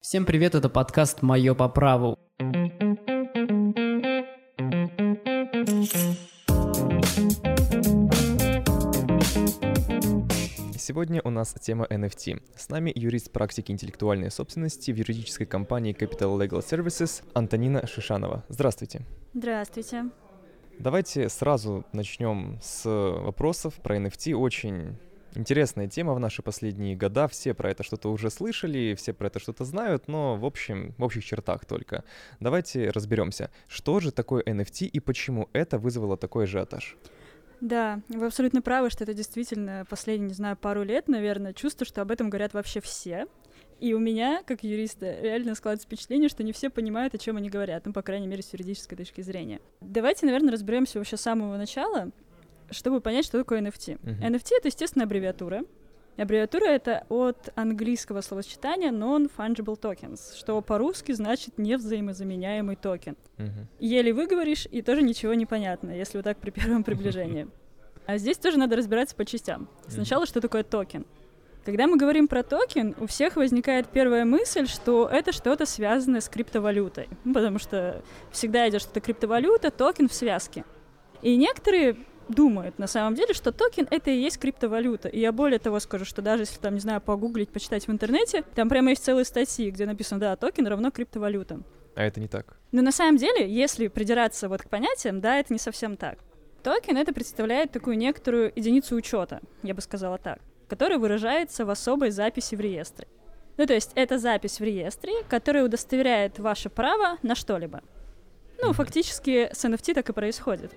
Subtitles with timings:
[0.00, 2.18] Всем привет, это подкаст «Мое по праву».
[10.78, 12.42] Сегодня у нас тема NFT.
[12.56, 18.42] С нами юрист практики интеллектуальной собственности в юридической компании Capital Legal Services Антонина Шишанова.
[18.48, 19.02] Здравствуйте.
[19.34, 20.06] Здравствуйте.
[20.78, 24.34] Давайте сразу начнем с вопросов про NFT.
[24.34, 24.96] Очень
[25.34, 27.28] интересная тема в наши последние года.
[27.28, 31.02] Все про это что-то уже слышали, все про это что-то знают, но в общем, в
[31.02, 32.04] общих чертах только.
[32.40, 36.96] Давайте разберемся, что же такое NFT и почему это вызвало такой ажиотаж.
[37.60, 42.00] Да, вы абсолютно правы, что это действительно последние, не знаю, пару лет, наверное, чувство, что
[42.00, 43.26] об этом говорят вообще все.
[43.80, 47.48] И у меня, как юриста, реально складывается впечатление, что не все понимают, о чем они
[47.48, 49.60] говорят, ну, по крайней мере, с юридической точки зрения.
[49.80, 52.10] Давайте, наверное, разберемся вообще с самого начала,
[52.70, 54.00] чтобы понять, что такое NFT.
[54.00, 54.20] Uh-huh.
[54.20, 55.62] NFT— это, естественно, аббревиатура.
[56.16, 63.16] Аббревиатура— это от английского словосочетания non-fungible tokens, что по-русски значит невзаимозаменяемый токен.
[63.38, 63.66] Uh-huh.
[63.78, 67.48] Еле выговоришь, и тоже ничего не понятно, если вот так при первом приближении.
[68.06, 69.68] А здесь тоже надо разбираться по частям.
[69.86, 71.06] Сначала, что такое токен?
[71.64, 76.28] Когда мы говорим про токен, у всех возникает первая мысль, что это что-то связанное с
[76.28, 77.08] криптовалютой.
[77.32, 80.64] Потому что всегда идет что-то криптовалюта, токен в связке.
[81.22, 81.96] И некоторые
[82.30, 85.08] думают на самом деле, что токен это и есть криптовалюта.
[85.08, 88.42] И я более того скажу, что даже если там, не знаю, погуглить, почитать в интернете,
[88.54, 91.60] там прямо есть целые статьи, где написано, да, токен равно криптовалюта.
[91.94, 92.56] А это не так.
[92.72, 96.18] Но на самом деле, если придираться вот к понятиям, да, это не совсем так.
[96.62, 102.10] Токен это представляет такую некоторую единицу учета, я бы сказала так, которая выражается в особой
[102.10, 103.08] записи в реестре.
[103.56, 107.82] Ну, то есть это запись в реестре, которая удостоверяет ваше право на что-либо.
[108.62, 110.72] Ну, фактически с NFT так и происходит.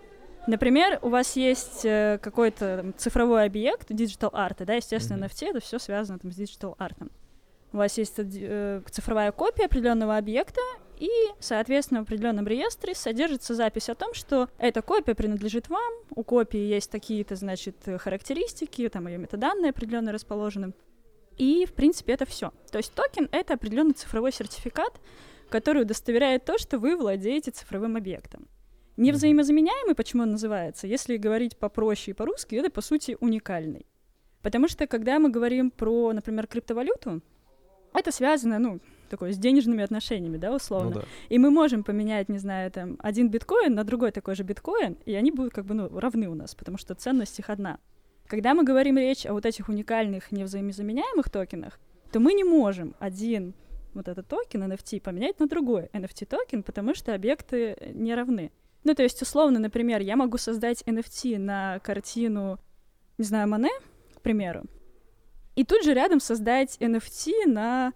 [0.46, 5.80] Например, у вас есть э, какой-то цифровой объект, digital art, да, естественно, NFT это все
[5.80, 7.10] связано там, с digital art.
[7.72, 10.62] У вас есть э, цифровая копия определенного объекта,
[11.00, 16.24] и, соответственно, в определенном реестре содержится запись о том, что эта копия принадлежит вам, у
[16.24, 20.74] копии есть такие-то, значит, характеристики, там ее метаданные определенно расположены.
[21.38, 22.52] И, в принципе, это все.
[22.72, 25.00] То есть токен— это определенный цифровой сертификат,
[25.50, 28.48] который удостоверяет то, что вы владеете цифровым объектом.
[28.98, 30.88] Невзаимозаменяемый, почему он называется?
[30.88, 33.86] Если говорить попроще и по-русски, это, по сути, уникальный.
[34.42, 37.22] Потому что, когда мы говорим про, например, криптовалюту,
[37.94, 40.90] это связано, ну, такое, с денежными отношениями, да, условно.
[40.90, 41.06] Ну, да.
[41.30, 45.14] И мы можем поменять, не знаю, там, один биткоин на другой такой же биткоин, и
[45.14, 47.80] они будут как бы, ну, равны у нас, потому что ценность их одна.
[48.28, 51.80] Когда мы говорим речь о вот этих уникальных невзаимозаменяемых токенах,
[52.12, 53.54] то мы не можем один
[53.94, 58.52] вот этот токен NFT поменять на другой NFT токен, потому что объекты не равны.
[58.84, 62.60] Ну, то есть, условно, например, я могу создать NFT на картину,
[63.18, 63.70] не знаю, Мане,
[64.16, 64.64] к примеру,
[65.56, 67.94] и тут же рядом создать NFT на,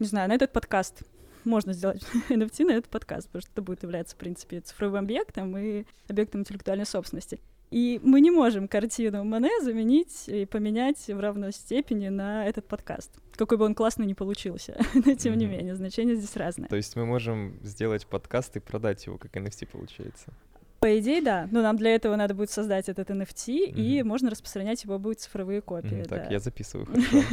[0.00, 1.02] не знаю, на этот подкаст.
[1.44, 5.56] Можно сделать NFT на этот подкаст, потому что это будет являться, в принципе, цифровым объектом
[5.56, 7.40] и объектом интеллектуальной собственности.
[7.70, 13.10] И мы не можем картину Мане заменить и поменять в равной степени на этот подкаст.
[13.36, 14.78] Какой бы он классный ни получился.
[14.94, 15.36] Но тем mm-hmm.
[15.36, 16.68] не менее, значение здесь разное.
[16.68, 20.32] То есть мы можем сделать подкаст и продать его как NFT получается?
[20.80, 21.48] По идее, да.
[21.50, 23.74] Но нам для этого надо будет создать этот NFT, mm-hmm.
[23.74, 25.98] и можно распространять его будет цифровые копии.
[25.98, 26.30] Mm-hmm, так, да.
[26.30, 27.26] я записываю, хорошо.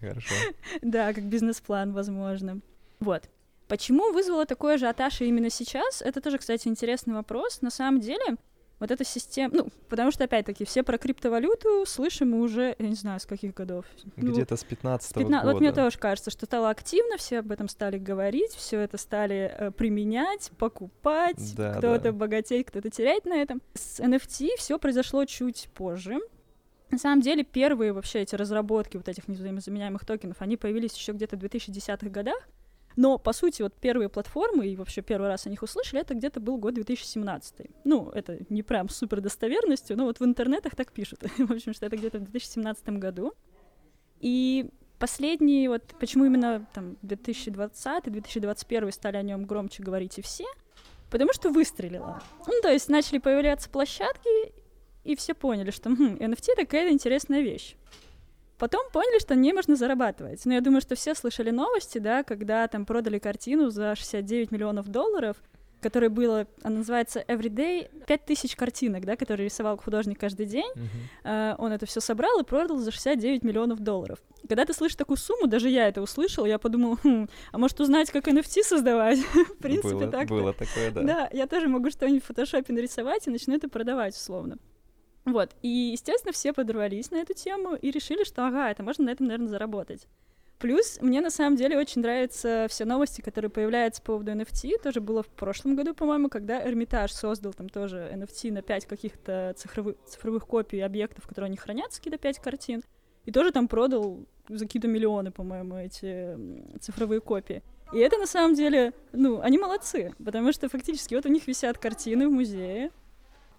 [0.00, 0.34] Хорошо.
[0.82, 2.60] Да, как бизнес-план, возможно.
[2.98, 3.30] Вот.
[3.68, 6.02] Почему вызвало такой ажиотаж именно сейчас?
[6.02, 7.62] Это тоже, кстати, интересный вопрос.
[7.62, 8.36] На самом деле,
[8.80, 12.94] вот эта система, ну, потому что, опять-таки, все про криптовалюту слышим мы уже, я не
[12.94, 13.84] знаю, с каких годов.
[14.16, 15.52] Ну, Где-то ну, с 15 -го 15 года.
[15.52, 19.54] Вот мне тоже кажется, что стало активно, все об этом стали говорить, все это стали
[19.56, 22.12] э, применять, покупать, да, кто-то да.
[22.12, 23.60] богатеть, кто-то терять на этом.
[23.74, 26.18] С NFT все произошло чуть позже.
[26.90, 31.36] На самом деле, первые вообще эти разработки вот этих невзаимозаменяемых токенов, они появились еще где-то
[31.36, 32.42] в 2010-х годах,
[32.96, 36.40] но, по сути, вот первые платформы, и вообще первый раз о них услышали, это где-то
[36.40, 37.66] был год 2017.
[37.84, 41.22] Ну, это не прям супер достоверностью, но вот в интернетах так пишут.
[41.38, 43.32] в общем, что это где-то в 2017 году.
[44.20, 50.44] И последние, вот почему именно там 2020-2021 стали о нем громче говорить и все,
[51.10, 52.22] потому что выстрелило.
[52.46, 54.52] Ну, то есть начали появляться площадки,
[55.04, 57.76] и все поняли, что хм, NFT такая интересная вещь.
[58.60, 60.44] Потом поняли, что не можно зарабатывать.
[60.44, 64.86] Но я думаю, что все слышали новости, да, когда там продали картину за 69 миллионов
[64.88, 65.38] долларов,
[65.80, 70.70] которая была, она называется Everyday, 5000 картинок, да, которые рисовал художник каждый день.
[70.74, 70.84] Uh-huh.
[71.24, 74.18] Uh, он это все собрал и продал за 69 миллионов долларов.
[74.46, 78.10] Когда ты слышишь такую сумму, даже я это услышал, я подумал, хм, а может узнать,
[78.10, 79.18] как NFT создавать?
[79.34, 80.28] В принципе, было, так.
[80.28, 81.02] Было такое, да.
[81.02, 84.58] Да, я тоже могу что-нибудь в фотошопе нарисовать и начну это продавать условно.
[85.24, 89.10] Вот, и, естественно, все подорвались на эту тему и решили, что, ага, это можно на
[89.10, 90.06] этом, наверное, заработать.
[90.60, 94.82] Плюс мне на самом деле очень нравятся все новости, которые появляются по поводу NFT.
[94.82, 99.54] Тоже было в прошлом году, по-моему, когда Эрмитаж создал там тоже NFT на 5 каких-то
[99.56, 102.82] цифровых, цифровых копий объектов, которые они хранятся, какие-то 5 картин.
[103.24, 106.36] И тоже там продал за какие-то миллионы, по-моему, эти
[106.78, 107.62] цифровые копии.
[107.94, 111.78] И это на самом деле, ну, они молодцы, потому что фактически вот у них висят
[111.78, 112.90] картины в музее,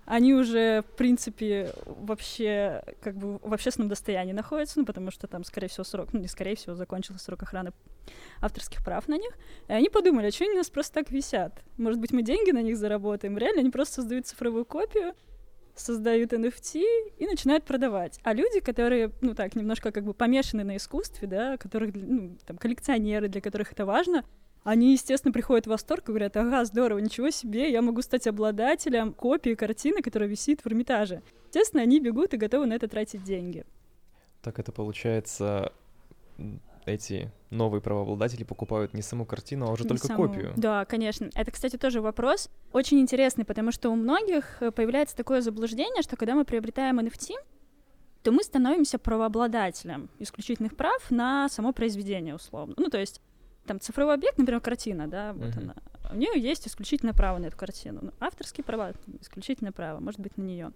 [0.06, 5.44] они уже, в принципе, вообще как бы в общественном достоянии находятся, ну, потому что там,
[5.44, 7.72] скорее всего, срок, ну, не скорее всего, закончился срок охраны
[8.42, 9.32] авторских прав на них.
[9.68, 11.64] И они подумали, а что они у нас просто так висят?
[11.78, 13.38] Может быть, мы деньги на них заработаем?
[13.38, 15.14] Реально, они просто создают цифровую копию,
[15.76, 16.84] создают NFT
[17.18, 18.20] и начинают продавать.
[18.24, 22.58] А люди, которые, ну так, немножко как бы помешаны на искусстве, да, которых, ну, там,
[22.58, 24.24] коллекционеры, для которых это важно,
[24.64, 29.14] они, естественно, приходят в восторг и говорят, ага, здорово, ничего себе, я могу стать обладателем
[29.14, 31.24] копии картины, которая висит в Эрмитаже.
[31.48, 33.66] Естественно, они бегут и готовы на это тратить деньги.
[34.42, 35.74] Так это получается,
[36.86, 40.28] эти новые правообладатели покупают не саму картину, а уже Не только саму.
[40.28, 40.54] копию.
[40.56, 41.30] Да, конечно.
[41.36, 46.16] Это, кстати, тоже вопрос очень интересный, потому что у многих э, появляется такое заблуждение, что
[46.16, 47.34] когда мы приобретаем NFT,
[48.24, 52.76] то мы становимся правообладателем исключительных прав на само произведение, условно.
[52.78, 53.22] Ну, то есть
[53.66, 55.60] там цифровой объект, например, картина, да, вот Мгм.
[55.60, 55.76] она.
[56.12, 58.00] У нее есть исключительное право на эту картину.
[58.02, 60.72] Ну, авторские права, исключительное право, может быть, на нее.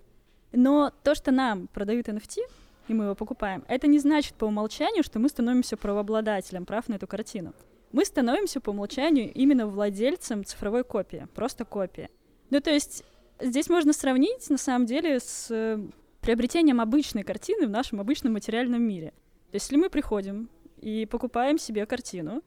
[0.54, 2.40] Но то, что нам продают NFT,
[2.88, 6.96] и мы его покупаем, это не значит по умолчанию, что мы становимся правообладателем прав на
[6.96, 7.54] эту картину.
[7.92, 12.10] Мы становимся по умолчанию именно владельцем цифровой копии, просто копии.
[12.50, 13.04] Ну, то есть
[13.42, 15.80] здесь можно сравнить, на самом деле, с э,
[16.22, 19.14] приобретением обычной картины в нашем обычном материальном мире.
[19.52, 20.50] То есть если мы приходим
[20.80, 22.42] и покупаем себе картину,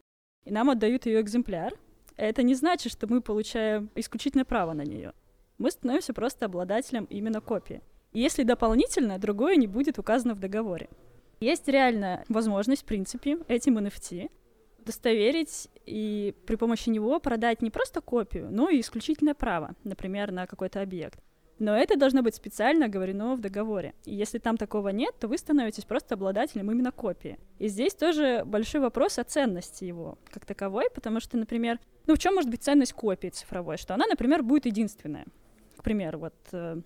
[0.45, 1.73] и нам отдают ее экземпляр,
[2.17, 5.13] это не значит, что мы получаем исключительное право на нее.
[5.57, 7.81] Мы становимся просто обладателем именно копии.
[8.11, 10.89] Если дополнительно другое не будет указано в договоре.
[11.39, 14.29] Есть реально возможность, в принципе, этим NFT
[14.79, 20.47] удостоверить и при помощи него продать не просто копию, но и исключительное право, например, на
[20.47, 21.19] какой-то объект.
[21.59, 23.93] Но это должно быть специально оговорено в договоре.
[24.05, 27.37] И если там такого нет, то вы становитесь просто обладателем именно копии.
[27.59, 32.19] И здесь тоже большой вопрос о ценности его как таковой, потому что, например, ну в
[32.19, 33.77] чем может быть ценность копии цифровой?
[33.77, 35.25] Что она, например, будет единственная.
[35.75, 36.81] К примеру, вот э,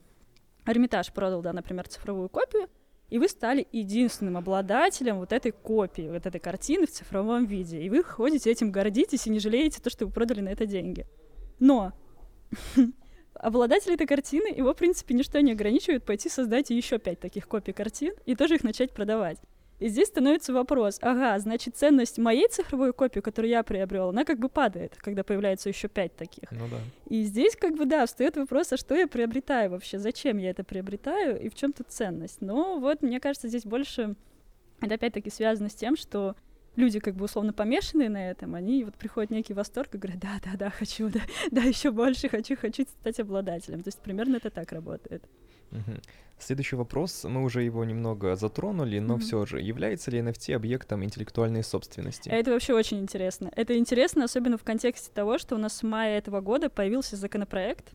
[0.65, 2.67] Эрмитаж продал, да, например, цифровую копию,
[3.09, 7.79] и вы стали единственным обладателем вот этой копии, вот этой картины в цифровом виде.
[7.79, 11.05] И вы ходите этим гордитесь и не жалеете то, что вы продали на это деньги.
[11.59, 11.93] Но
[13.35, 17.73] обладатель этой картины, его, в принципе, ничто не ограничивает пойти создать еще пять таких копий
[17.73, 19.37] картин и тоже их начать продавать.
[19.79, 24.39] И здесь становится вопрос, ага, значит, ценность моей цифровой копии, которую я приобрел, она как
[24.39, 26.49] бы падает, когда появляется еще пять таких.
[26.51, 26.77] Ну да.
[27.09, 30.63] И здесь как бы, да, встает вопрос, а что я приобретаю вообще, зачем я это
[30.63, 32.39] приобретаю и в чем тут ценность.
[32.39, 34.15] Но вот, мне кажется, здесь больше
[34.79, 36.35] это опять-таки связано с тем, что
[36.75, 40.19] люди как бы условно помешанные на этом, они вот приходят в некий восторг и говорят,
[40.19, 41.21] да, да, да, хочу, да,
[41.51, 43.83] да, еще больше хочу, хочу стать обладателем.
[43.83, 45.23] То есть примерно это так работает.
[46.39, 49.21] Следующий вопрос, мы уже его немного затронули, но Мгм.
[49.23, 52.27] все же, является ли NFT объектом интеллектуальной собственности?
[52.29, 53.49] Это вообще очень интересно.
[53.55, 57.93] Это интересно, особенно в контексте того, что у нас с мая этого года появился законопроект,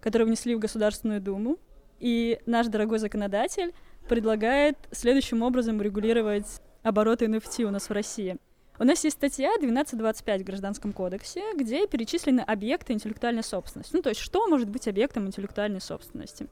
[0.00, 1.56] который внесли в Государственную Думу,
[1.98, 3.72] и наш дорогой законодатель
[4.08, 8.38] предлагает следующим образом регулировать обороты NFT у нас в России.
[8.80, 13.96] У нас есть статья 1225 в Гражданском кодексе, где перечислены объекты интеллектуальной собственности.
[13.96, 16.46] Ну, то есть, что может быть объектом интеллектуальной собственности.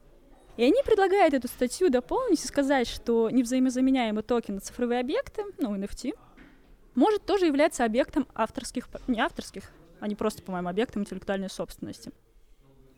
[0.57, 6.17] И они предлагают эту статью дополнить и сказать, что невзаимозаменяемый токен цифровые объекты, ну, NFT,
[6.95, 12.11] может тоже являться объектом авторских, не авторских, а не просто, по-моему, объектом интеллектуальной собственности.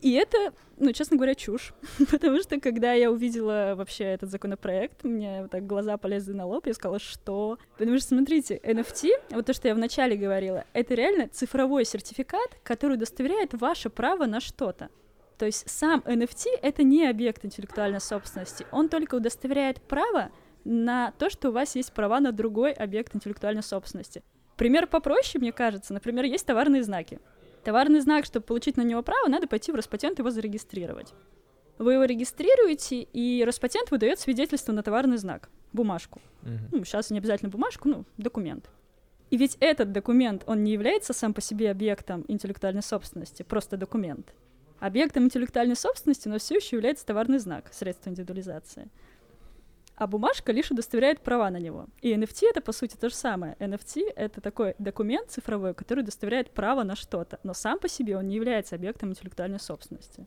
[0.01, 1.74] И это, ну, честно говоря, чушь.
[2.12, 6.68] Потому что, когда я увидела вообще этот законопроект, мне вот так глаза полезли на лоб,
[6.68, 7.58] я сказала, что...
[7.77, 12.94] Потому что, смотрите, NFT, вот то, что я вначале говорила, это реально цифровой сертификат, который
[12.94, 14.89] удостоверяет ваше право на что-то.
[15.38, 20.32] То есть сам NFT— это не объект интеллектуальной собственности, он только удостоверяет право
[20.65, 24.22] на то, что у вас есть права на другой объект интеллектуальной собственности.
[24.58, 25.94] Пример попроще, мне кажется.
[25.94, 27.20] Например, есть товарные знаки.
[27.63, 31.13] Товарный знак, чтобы получить на него право, надо пойти в Роспатент и его зарегистрировать.
[31.78, 36.22] Вы его регистрируете, и Роспатент выдает свидетельство на товарный знак, бумажку.
[36.42, 36.70] Мгм.
[36.72, 38.70] Ну, сейчас не обязательно бумажку, ну, документ.
[39.30, 44.34] И ведь этот документ, он не является сам по себе объектом интеллектуальной собственности, просто документ.
[44.80, 48.89] Объектом интеллектуальной собственности, но все еще является товарный знак, средство индивидуализации.
[50.00, 51.88] А бумажка лишь удостоверяет права на него.
[52.01, 53.58] И NFT это, по сути, то же самое.
[53.60, 58.29] NFT— это такой документ цифровой, который удостоверяет право на что-то, но сам по себе он
[58.29, 60.25] не является объектом интеллектуальной собственности.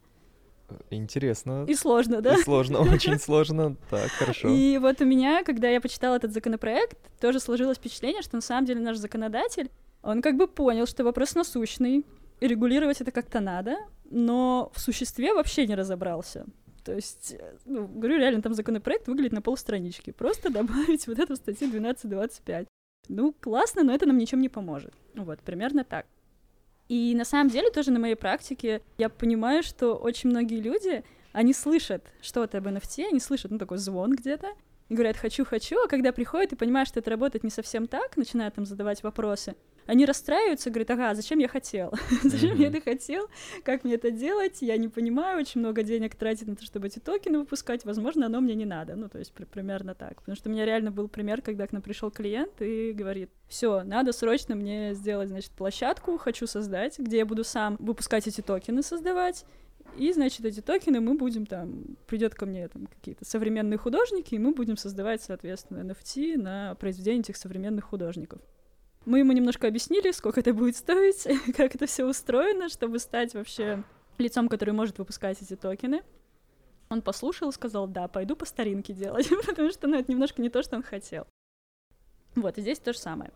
[0.91, 1.64] Интересно.
[1.67, 2.35] И сложно, да?
[2.35, 3.76] И сложно, очень сложно.
[3.88, 4.49] Так, хорошо.
[4.49, 8.67] И вот у меня, когда я почитала этот законопроект, тоже сложилось впечатление, что на самом
[8.67, 9.71] деле наш законодатель,
[10.02, 12.05] он как бы понял, что вопрос насущный,
[12.41, 13.76] и регулировать это как-то надо,
[14.11, 16.45] но в существе вообще не разобрался.
[16.85, 20.11] То есть, э, ну, говорю, реально, там законопроект выглядит на полстранички.
[20.11, 22.67] Просто добавить вот эту статью 12.25.
[23.09, 24.95] Ну, классно, но это нам ничем не поможет.
[25.15, 26.07] Вот, примерно так.
[26.89, 31.55] И на самом деле тоже на моей практике я понимаю, что очень многие люди, они
[31.55, 34.49] слышат что-то об NFT, они слышат, ну, такой звон где-то,
[34.89, 38.17] и говорят «хочу, хочу», а когда приходят и понимают, что это работает не совсем так,
[38.17, 39.55] начинают там задавать вопросы,
[39.87, 41.93] они расстраиваются, говорят, ага, зачем я хотел?
[42.23, 43.29] зачем я это хотел?
[43.65, 44.59] Как мне это делать?
[44.61, 48.41] Я не понимаю, очень много денег тратить на то, чтобы эти токены выпускать, возможно, оно
[48.41, 48.97] мне не надо.
[48.97, 50.21] Ну, то есть при- примерно так.
[50.21, 53.83] Потому что у меня реально был пример, когда к нам пришел клиент и говорит, все,
[53.83, 58.83] надо срочно мне сделать, значит, площадку, хочу создать, где я буду сам выпускать эти токены,
[58.83, 59.45] создавать,
[59.97, 64.39] и, значит, эти токены мы будем там, придет ко мне там какие-то современные художники, и
[64.39, 68.41] мы будем создавать, соответственно, NFT на произведения этих современных художников.
[69.04, 73.82] Мы ему немножко объяснили, сколько это будет стоить, как это все устроено, чтобы стать вообще
[74.18, 76.02] лицом, который может выпускать эти токены.
[76.88, 80.50] Он послушал и сказал, да, пойду по старинке делать, потому что, ну, это немножко не
[80.50, 81.26] то, что он хотел.
[82.35, 83.32] Вот, и здесь то же самое.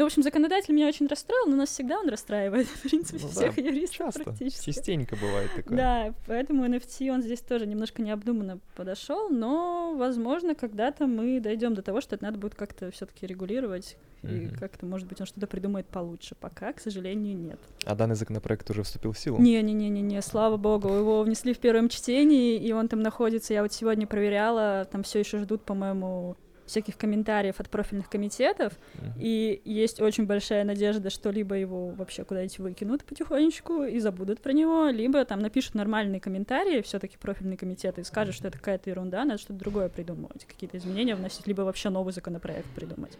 [0.00, 3.28] Ну, в общем, законодатель меня очень расстроил, но нас всегда он расстраивает, в принципе, Ну
[3.28, 4.72] всех да, юристов Часто, практически.
[4.72, 5.76] частенько бывает такое.
[5.76, 11.82] Да, поэтому NFT он здесь тоже немножко необдуманно подошел, но, возможно, когда-то мы дойдем до
[11.82, 14.56] того, что это надо будет как-то все-таки регулировать, и Мгм.
[14.56, 16.34] как-то, может быть, он что-то придумает получше.
[16.34, 17.60] Пока, к сожалению, нет.
[17.84, 19.38] А данный законопроект уже вступил в силу?
[19.38, 23.52] Не-не-не-не-не, слава богу, его внесли в первом чтении, и он там находится.
[23.52, 26.36] Я вот сегодня проверяла, там все еще ждут, по-моему,
[26.70, 29.12] всяких комментариев от профильных комитетов, Мгм.
[29.18, 34.52] и есть очень большая надежда, что либо его вообще куда-нибудь выкинут потихонечку и забудут про
[34.52, 38.90] него, либо там напишут нормальные комментарии, все таки профильные комитеты, и скажут, что это какая-то
[38.90, 43.18] ерунда, надо что-то другое придумывать, какие-то изменения вносить, либо вообще новый законопроект придумать.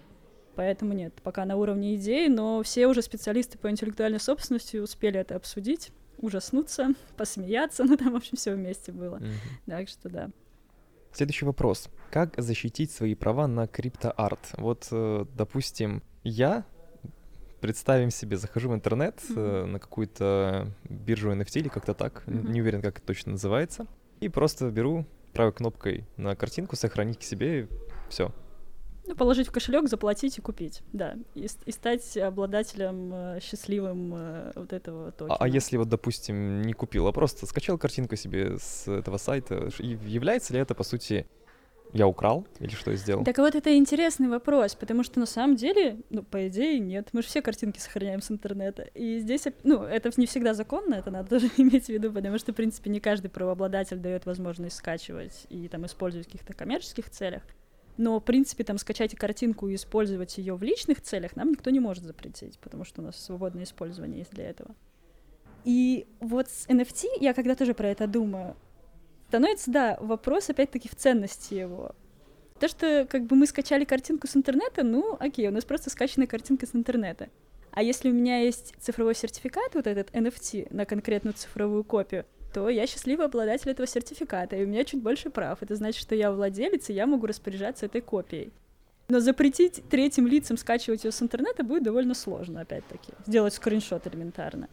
[0.57, 5.37] Поэтому нет, пока на уровне идей, но все уже специалисты по интеллектуальной собственности успели это
[5.37, 9.16] обсудить, ужаснуться, посмеяться, ну там, в общем, все вместе было.
[9.16, 9.28] Мгм.
[9.66, 10.30] Так что да.
[11.12, 11.88] Следующий вопрос.
[12.11, 14.38] Как защитить свои права на криптоарт?
[14.57, 16.64] Вот, э, допустим, я,
[17.61, 22.52] представим себе, захожу в интернет э, на какую-то биржу NFT или как-то так, Мгм.
[22.52, 23.87] не уверен, как это точно называется,
[24.21, 27.69] и просто беру правой кнопкой на картинку, сохранить к себе,
[28.09, 28.33] все.
[29.07, 31.16] Ну, положить в кошелек, заплатить и купить, да.
[31.35, 35.37] И, и стать обладателем э, счастливым э, вот этого А, токена.
[35.38, 39.99] а если вот, допустим, не купил, а просто скачал картинку себе с этого сайта, и
[40.07, 41.26] является ли это, по сути,
[41.92, 43.25] я украл или что я сделал?
[43.25, 47.09] Так вот это интересный вопрос, потому что на самом деле, ну, по идее, нет.
[47.12, 48.83] Мы же все картинки сохраняем с интернета.
[48.95, 52.52] И здесь, ну, это не всегда законно, это надо тоже иметь в виду, потому что,
[52.52, 57.42] в принципе, не каждый правообладатель дает возможность скачивать и там использовать в каких-то коммерческих целях.
[57.97, 61.81] Но, в принципе, там скачать картинку и использовать ее в личных целях нам никто не
[61.81, 64.75] может запретить, потому что у нас свободное использование есть для этого.
[65.65, 68.57] И вот с NFT, я когда тоже про это думаю,
[69.29, 71.95] становится, да, вопрос опять-таки в ценности его.
[72.59, 76.27] То, что как бы мы скачали картинку с интернета, ну, окей, у нас просто скачанная
[76.27, 77.29] картинка с интернета.
[77.71, 82.69] А если у меня есть цифровой сертификат, вот этот NFT, на конкретную цифровую копию, то
[82.69, 85.62] я счастливый обладатель этого сертификата, и у меня чуть больше прав.
[85.62, 88.52] Это значит, что я владелец, и я могу распоряжаться этой копией.
[89.09, 93.12] Но запретить третьим лицам скачивать ее с интернета будет довольно сложно, опять-таки.
[93.26, 94.69] Сделать скриншот элементарно.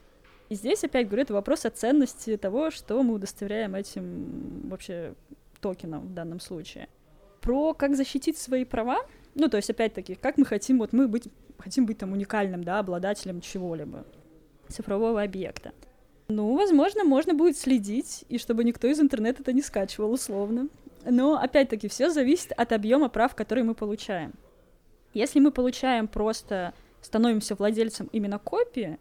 [0.50, 5.14] И здесь, опять говорю, это вопрос о ценности того, что мы удостоверяем этим вообще
[5.60, 6.88] токеном в данном случае.
[7.42, 9.00] Про как защитить свои права,
[9.36, 12.80] ну, то есть, опять-таки, как мы хотим, вот мы быть, хотим быть там уникальным, да,
[12.80, 14.06] обладателем чего-либо,
[14.68, 15.74] цифрового объекта.
[16.30, 20.68] Ну, возможно, можно будет следить, и чтобы никто из интернета это не скачивал условно.
[21.06, 24.34] Но, опять-таки, все зависит от объема прав, которые мы получаем.
[25.14, 29.00] Если мы получаем просто, становимся владельцем именно копии,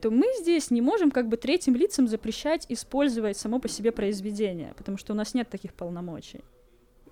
[0.00, 4.74] то мы здесь не можем как бы третьим лицам запрещать использовать само по себе произведение,
[4.76, 6.40] потому что у нас нет таких полномочий.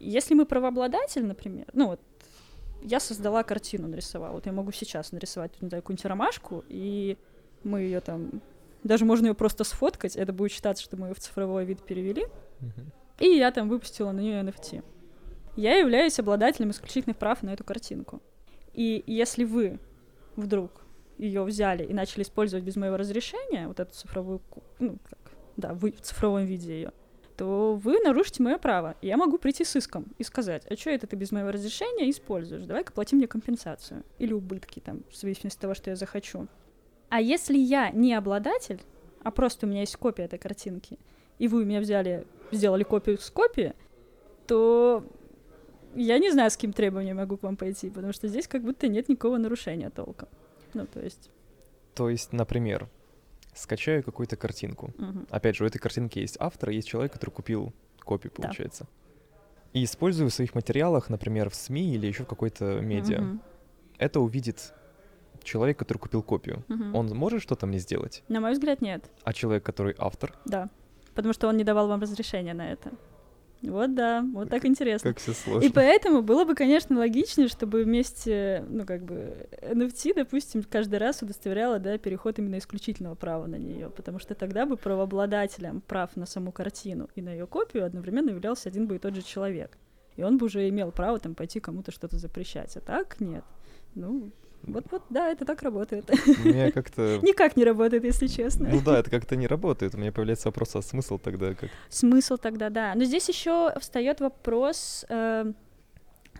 [0.01, 2.01] Если мы правообладатель, например, ну вот
[2.83, 7.17] я создала картину, нарисовала, вот я могу сейчас нарисовать, не знаю, какую-нибудь ромашку, и
[7.63, 8.43] мы ее там,
[8.85, 12.27] даже можно ее просто сфоткать, это будет считаться, что мы ее в цифровой вид перевели,
[12.61, 12.93] Мгм.
[13.19, 14.85] и я там выпустила на нее NFT.
[15.57, 18.21] Я являюсь обладателем исключительных прав на эту картинку.
[18.73, 19.79] И если вы
[20.37, 20.71] вдруг
[21.17, 24.41] ее взяли и начали использовать без моего разрешения, вот эту цифровую,
[24.81, 25.19] ну, как,
[25.57, 26.93] да, вы в цифровом виде ее,
[27.37, 28.97] то вы нарушите мое право.
[29.01, 32.11] И я могу прийти с иском и сказать, а что это ты без моего разрешения
[32.11, 32.65] используешь?
[32.65, 34.03] Давай-ка плати мне компенсацию.
[34.19, 36.49] Или убытки, там, в зависимости от того, что я захочу.
[37.15, 38.81] А если я не обладатель,
[39.23, 40.99] а просто у меня есть копия этой картинки,
[41.39, 43.73] и вы у меня взяли, сделали копию с копии,
[44.49, 45.05] то
[45.95, 48.89] я не знаю, с каким требованием могу к вам пойти, потому что здесь как будто
[48.89, 50.29] нет никакого нарушения толком.
[50.73, 51.31] Ну, то есть...
[51.95, 52.89] То есть, например,
[53.55, 54.93] скачаю какую-то картинку.
[54.99, 55.29] мгм.
[55.31, 58.43] Опять же, у этой картинки есть автор, есть человек, который купил копию, Да.
[58.43, 58.89] получается.
[59.73, 63.21] И использую в своих материалах, например, в СМИ или еще в какой-то медиа.
[63.21, 63.41] Мгм.
[63.99, 64.75] Это увидит
[65.45, 66.65] человек, который купил копию.
[66.69, 66.95] Мгм.
[66.95, 68.23] Он может что-то мне сделать?
[68.29, 69.05] На мой взгляд, нет.
[69.23, 70.35] А человек, который автор?
[70.45, 70.69] Да.
[71.15, 72.91] Потому что он не давал вам разрешения на это.
[73.63, 75.11] Вот да, вот так интересно.
[75.11, 75.67] Как все сложно.
[75.67, 81.23] И поэтому было бы, конечно, логичнее, чтобы вместе, ну, как бы, NFT, допустим, каждый раз
[81.23, 86.27] удостоверяло, да, переход именно исключительного права на нее, потому что тогда бы правообладателем прав на
[86.27, 89.79] саму картину и на ее копию одновременно являлся один бы и тот же человек.
[90.17, 92.77] И он бы уже имел право там пойти кому-то что-то запрещать.
[92.77, 93.45] А так нет.
[93.95, 94.31] Ну,
[94.67, 96.11] вот-вот, да, это так работает.
[96.11, 97.19] У меня как-то...
[97.23, 98.69] Никак не работает, если честно.
[98.69, 99.95] Ну да, это как-то не работает.
[99.95, 101.71] У меня появляется вопрос, а смысл тогда как?
[101.89, 102.95] Смысл тогда, да.
[102.95, 105.45] Но здесь еще встает вопрос, э,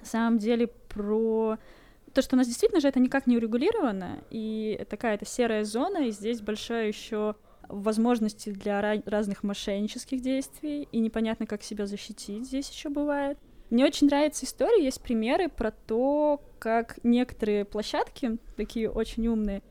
[0.01, 1.59] на самом деле, про
[2.13, 6.07] то, что у нас действительно же это никак не урегулировано, и такая это серая зона,
[6.07, 7.35] и здесь большая еще
[7.69, 13.39] возможности для ра- разных мошеннических действий, и непонятно, как себя защитить здесь еще бывает.
[13.75, 19.65] Мне очень нравится история, есть примеры про то, как некоторые площадки, такие очень умные,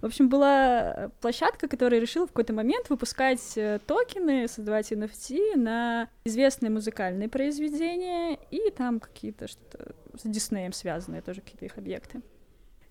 [0.00, 6.08] в общем, была площадка, которая решила в какой-то момент выпускать э, токены, создавать NFT на
[6.24, 12.22] известные музыкальные произведения и там какие-то что-то с Диснеем связанные тоже какие-то их объекты.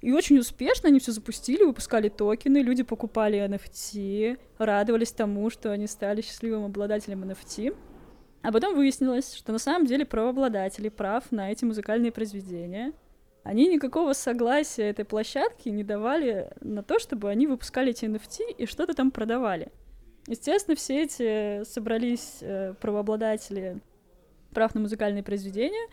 [0.02, 5.88] И очень успешно они все запустили, выпускали токены, люди покупали NFT, радовались тому, что они
[5.88, 7.74] стали счастливым обладателем NFT.
[8.41, 12.94] А потом выяснилось, что на самом деле правообладатели прав на эти музыкальные произведения
[13.44, 18.65] они никакого согласия этой площадки не давали на то, чтобы они выпускали эти NFT и
[18.65, 19.72] что-то там продавали.
[20.27, 23.79] Естественно, все эти собрались э, правообладатели
[24.51, 25.88] прав на музыкальные произведения,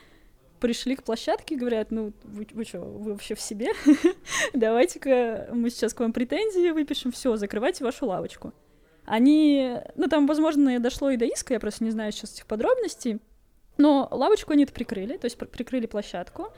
[0.58, 3.68] пришли к площадке и говорят, ну, вы, вы что, вы вообще в себе?
[4.52, 8.52] Давайте-ка мы сейчас к вам претензии выпишем, все, закрывайте вашу лавочку.
[9.04, 13.20] Они, ну, там, возможно, дошло и до иска, я просто не знаю сейчас этих подробностей,
[13.76, 16.52] но лавочку они это прикрыли, то есть пр- прикрыли площадку,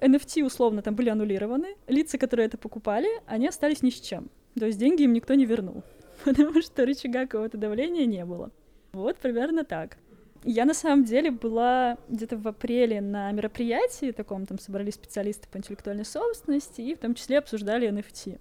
[0.00, 4.30] NFT условно там были аннулированы, лица, которые это покупали, они остались ни с чем.
[4.58, 5.82] То есть деньги им никто не вернул,
[6.24, 8.50] потому что рычага какого-то давления не было.
[8.92, 9.98] Вот примерно так.
[10.44, 15.58] Я на самом деле была где-то в апреле на мероприятии таком, там собрались специалисты по
[15.58, 18.38] интеллектуальной собственности и в том числе обсуждали NFT.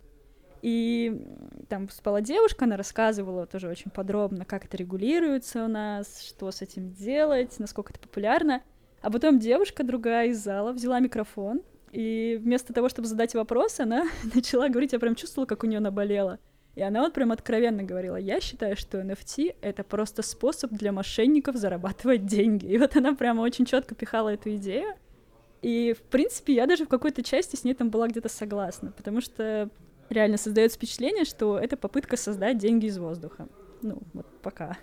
[0.61, 1.21] И
[1.69, 6.61] там спала девушка, она рассказывала тоже очень подробно, как это регулируется у нас, что с
[6.61, 8.63] этим делать, насколько это популярно.
[9.01, 14.07] А потом девушка другая из зала взяла микрофон, и вместо того, чтобы задать вопрос, она
[14.35, 16.39] начала говорить, я прям чувствовала, как у нее наболело.
[16.75, 21.55] И она вот прям откровенно говорила, я считаю, что NFT— это просто способ для мошенников
[21.55, 22.67] зарабатывать деньги.
[22.67, 24.93] И вот она прямо очень четко пихала эту идею.
[25.63, 29.21] И, в принципе, я даже в какой-то части с ней там была где-то согласна, потому
[29.21, 29.71] что
[30.09, 33.47] реально создается впечатление, что это попытка создать деньги из воздуха.
[33.81, 34.77] Ну, вот пока.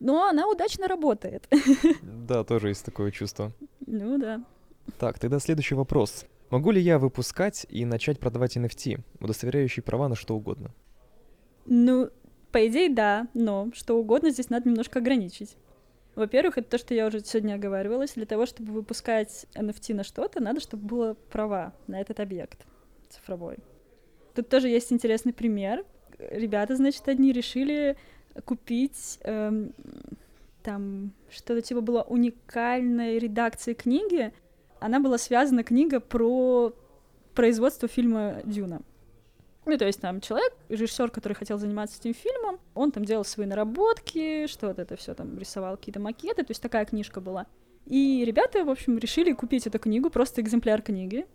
[0.00, 1.48] Но она удачно работает.
[2.02, 3.52] Да, тоже есть такое чувство.
[3.86, 4.44] Ну да.
[4.98, 6.24] Так, тогда следующий вопрос.
[6.50, 10.70] Могу ли я выпускать и начать продавать NFT, удостоверяющие права на что угодно?
[11.66, 12.10] Ну,
[12.50, 15.56] по идее, да, но что угодно здесь надо немножко ограничить.
[16.14, 18.14] Во-первых, это то, что я уже сегодня оговаривалась.
[18.14, 22.66] Для того, чтобы выпускать NFT на что-то, надо, чтобы было права на этот объект
[23.08, 23.58] цифровой.
[24.34, 25.84] Тут тоже есть интересный пример.
[26.18, 27.96] Ребята, значит, одни решили
[28.44, 29.72] купить эм,
[30.62, 34.32] там что-то типа было уникальной редакции книги.
[34.80, 36.72] Она была связана, книга, про
[37.34, 38.82] производство фильма «Дюна».
[39.64, 43.46] Ну, то есть там человек, режиссер, который хотел заниматься этим фильмом, он там делал свои
[43.46, 47.46] наработки, что-то это все там рисовал, какие-то макеты, то есть такая книжка была.
[47.86, 51.26] И ребята, в общем, решили купить эту книгу, просто экземпляр книги,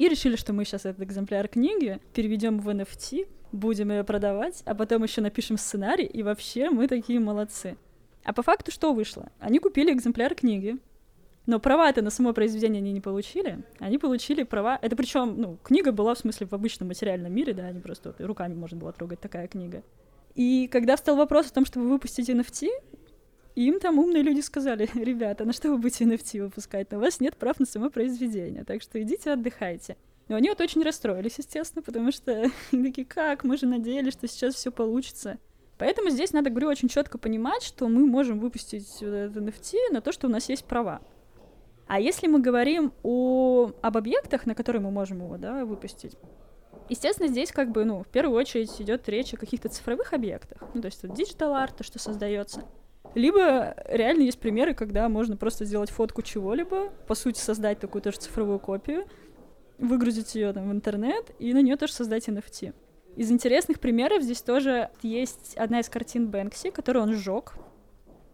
[0.00, 4.74] и решили, что мы сейчас этот экземпляр книги переведем в NFT, будем ее продавать, а
[4.74, 7.76] потом еще напишем сценарий, и вообще мы такие молодцы.
[8.24, 9.30] А по факту что вышло?
[9.40, 10.78] Они купили экземпляр книги,
[11.44, 13.62] но права-то на само произведение они не получили.
[13.78, 14.78] Они получили права.
[14.80, 18.26] Это причем, ну, книга была в смысле в обычном материальном мире, да, не просто вот
[18.26, 19.82] руками можно было трогать такая книга.
[20.34, 22.70] И когда встал вопрос о том, чтобы выпустить NFT,
[23.54, 26.92] им там умные люди сказали, ребята, на что вы будете NFT выпускать?
[26.92, 29.96] У вас нет прав на само произведение, так что идите отдыхайте.
[30.28, 34.54] Но они вот очень расстроились, естественно, потому что такие, как, мы же надеялись, что сейчас
[34.54, 35.38] все получится.
[35.76, 40.00] Поэтому здесь надо, говорю, очень четко понимать, что мы можем выпустить вот этот NFT на
[40.02, 41.00] то, что у нас есть права.
[41.86, 46.16] А если мы говорим о, об объектах, на которые мы можем его да, выпустить,
[46.88, 50.82] естественно, здесь как бы, ну, в первую очередь идет речь о каких-то цифровых объектах, ну,
[50.82, 52.64] то есть вот digital art, то, что создается.
[53.14, 58.18] Либо реально есть примеры, когда можно просто сделать фотку чего-либо, по сути создать такую тоже
[58.18, 59.04] цифровую копию,
[59.78, 62.74] выгрузить ее там в интернет и на нее тоже создать NFT.
[63.16, 67.54] Из интересных примеров здесь тоже есть одна из картин Бэнкси, которую он сжег,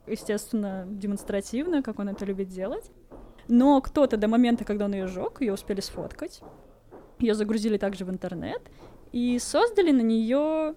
[0.07, 2.91] естественно, демонстративно, как он это любит делать.
[3.49, 6.43] Но кто-то до момента, когда он ее сжег, ее успели сфоткать,
[7.19, 8.61] ее загрузили также в интернет
[9.13, 10.75] и создали на нее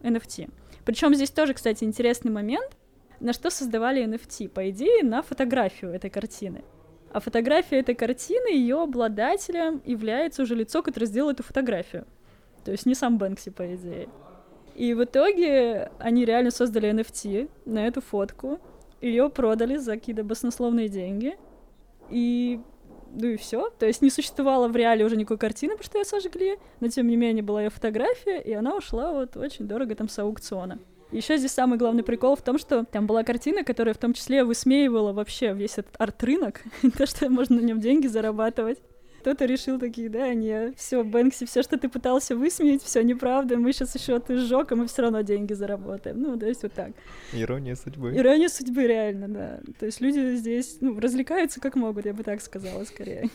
[0.00, 0.50] NFT.
[0.84, 2.76] Причем здесь тоже, кстати, интересный момент,
[3.20, 4.48] на что создавали NFT.
[4.48, 6.64] По идее, на фотографию этой картины.
[7.12, 12.06] А фотография этой картины, ее обладателем является уже лицо, которое сделало эту фотографию.
[12.64, 14.08] То есть не сам Бэнкси, по идее.
[14.74, 18.58] И в итоге они реально создали NFT на эту фотку,
[19.00, 21.36] ее продали за какие-то баснословные деньги,
[22.10, 22.60] и
[23.14, 23.70] ну и все.
[23.78, 27.06] То есть не существовало в реале уже никакой картины, потому что ее сожгли, но тем
[27.06, 30.78] не менее была ее фотография, и она ушла вот очень дорого там с аукциона.
[31.14, 34.42] Еще здесь самый главный прикол в том, что там была картина, которая в том числе
[34.42, 36.62] высмеивала вообще весь этот арт-рынок,
[36.98, 38.78] то, что можно на нем деньги зарабатывать.
[39.20, 43.72] Кто-то решил такие, да, не, все, Бэнкси, все, что ты пытался высмеять, все неправда, мы
[43.72, 46.20] сейчас еще ты сжег, а мы все равно деньги заработаем.
[46.20, 46.90] Ну, то есть вот так.
[47.32, 48.12] Ирония судьбы.
[48.14, 49.60] Ирония судьбы, реально, да.
[49.78, 53.30] То есть люди здесь, ну, развлекаются как могут, я бы так сказала, скорее.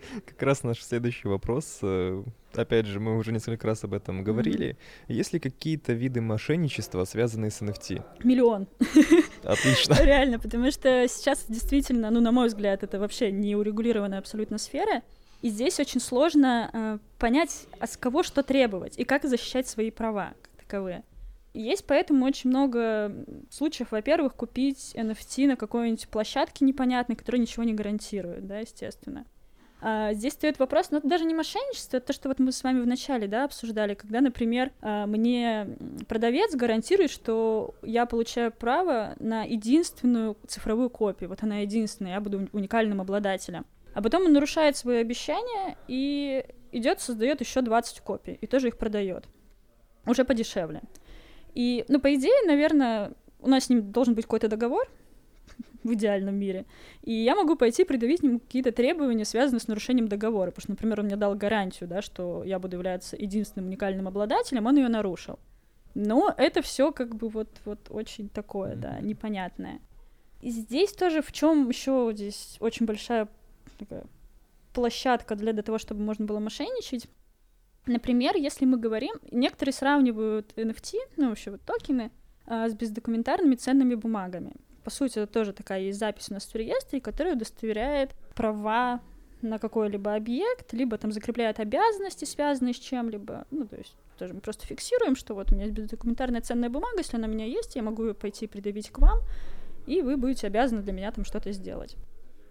[0.26, 1.78] Как раз наш следующий вопрос.
[1.82, 2.22] Э,
[2.54, 4.70] опять же, мы уже несколько раз об этом говорили.
[5.08, 5.12] Mm-hmm.
[5.14, 8.02] Есть ли какие-то виды мошенничества, связанные с NFT?
[8.24, 8.68] Миллион.
[9.42, 9.94] Отлично.
[10.02, 15.02] Реально, потому что сейчас действительно, ну, на мой взгляд, это вообще не урегулированная абсолютно сфера.
[15.40, 19.90] И здесь очень сложно э, понять, а с кого что требовать и как защищать свои
[19.90, 21.04] права как таковые.
[21.54, 23.12] Есть поэтому очень много
[23.50, 29.24] случаев, во-первых, купить NFT на какой-нибудь площадке непонятной, которая ничего не гарантирует, да, естественно.
[29.80, 32.64] А, здесь стоит вопрос, но это даже не мошенничество, это то, что вот мы с
[32.64, 35.68] вами вначале, да, обсуждали, когда, например, а, мне
[36.08, 42.48] продавец гарантирует, что я получаю право на единственную цифровую копию, вот она единственная, я буду
[42.52, 43.66] уникальным обладателем.
[43.94, 48.78] А потом он нарушает свои обещания и идет, создает еще 20 копий, и тоже их
[48.78, 49.26] продает.
[50.06, 50.82] Уже подешевле.
[51.54, 54.88] И, ну, по идее, наверное, у нас с ним должен быть какой-то договор,
[55.88, 56.66] в идеальном мире.
[57.02, 60.50] И я могу пойти предъявить ему какие-то требования, связанные с нарушением договора.
[60.50, 64.66] Потому что, например, он мне дал гарантию, да, что я буду являться единственным уникальным обладателем,
[64.66, 65.38] он ее нарушил.
[65.94, 69.80] Но это все как бы вот, вот очень такое, да, непонятное.
[70.40, 73.28] И здесь тоже в чем еще здесь очень большая
[73.78, 74.04] такая
[74.72, 77.08] площадка для, для того, чтобы можно было мошенничать.
[77.86, 82.12] Например, если мы говорим, некоторые сравнивают NFT, ну вообще вот токены,
[82.46, 84.52] а, с бездокументарными ценными бумагами.
[84.84, 89.00] По сути, это тоже такая есть запись у нас в реестре, которая удостоверяет права
[89.42, 93.46] на какой-либо объект, либо там закрепляет обязанности, связанные с чем-либо.
[93.50, 96.98] Ну, то есть тоже мы просто фиксируем, что вот у меня есть документарная ценная бумага,
[96.98, 99.20] если она у меня есть, я могу ее пойти предъявить к вам,
[99.86, 101.96] и вы будете обязаны для меня там что-то сделать.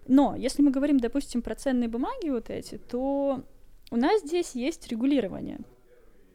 [0.06, 3.44] Но если мы говорим, допустим, про ценные бумаги вот эти, то
[3.90, 5.58] у нас здесь есть регулирование.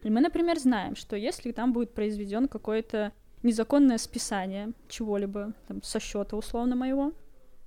[0.03, 3.11] И мы, например, знаем, что если там будет произведен какой-то
[3.43, 7.13] незаконное списание чего-либо, там, со счета условно моего,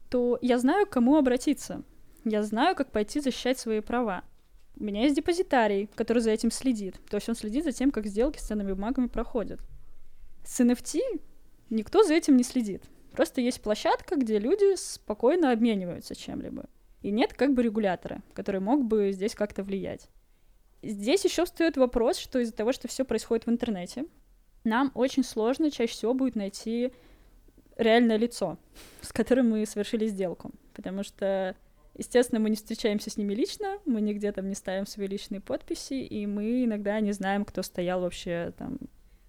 [0.08, 1.82] то я знаю, к кому обратиться.
[2.24, 4.24] Я знаю, как пойти защищать свои права.
[4.78, 6.96] У меня есть депозитарий, который за этим следит.
[7.08, 9.60] То есть он следит за тем, как сделки с ценными бумагами проходят.
[10.44, 11.00] С NFT
[11.70, 12.82] никто за этим не следит.
[13.12, 16.66] Просто есть площадка, где люди спокойно обмениваются чем-либо.
[17.02, 20.10] И нет как бы регулятора, который мог бы здесь как-то влиять.
[20.82, 24.04] Здесь еще встает вопрос, что из-за того, что все происходит в интернете,
[24.66, 26.92] нам очень сложно чаще всего будет найти
[27.76, 28.58] реальное лицо,
[29.00, 30.50] с которым мы совершили сделку.
[30.74, 31.54] Потому что,
[31.94, 35.94] естественно, мы не встречаемся с ними лично, мы нигде там не ставим свои личные подписи,
[35.94, 38.78] и мы иногда не знаем, кто стоял вообще там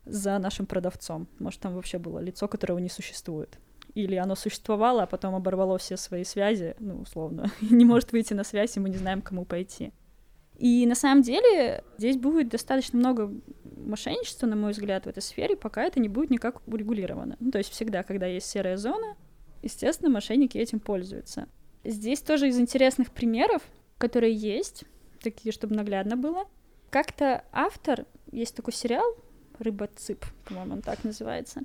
[0.06, 1.28] за нашим продавцом.
[1.40, 3.58] Может, там вообще было лицо, которого не существует.
[3.94, 8.44] Или оно существовало, а потом оборвало все свои связи, ну, условно, не может выйти на
[8.44, 9.92] связь, и мы не знаем, кому пойти.
[10.58, 13.32] И на самом деле здесь будет достаточно много
[13.64, 17.38] мошенничества, на мой взгляд, в этой сфере, пока это не будет никак урегулировано.
[17.40, 19.16] Ну, то есть всегда, когда есть серая зона,
[19.62, 21.48] естественно, мошенники этим пользуются.
[21.84, 23.62] Здесь тоже из интересных примеров,
[24.00, 24.84] которые есть,
[25.22, 26.46] такие, чтобы наглядно было.
[26.90, 29.06] Как-то автор, есть такой сериал
[29.60, 31.62] «Рыба Цып», по-моему, он так называется,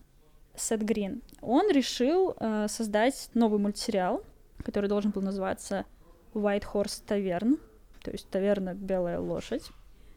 [0.54, 1.22] Сет Грин.
[1.40, 4.22] Он решил э, создать новый мультсериал,
[4.62, 5.86] который должен был называться
[6.34, 7.58] White Horse Tavern,
[8.02, 9.70] то есть таверна «Белая лошадь».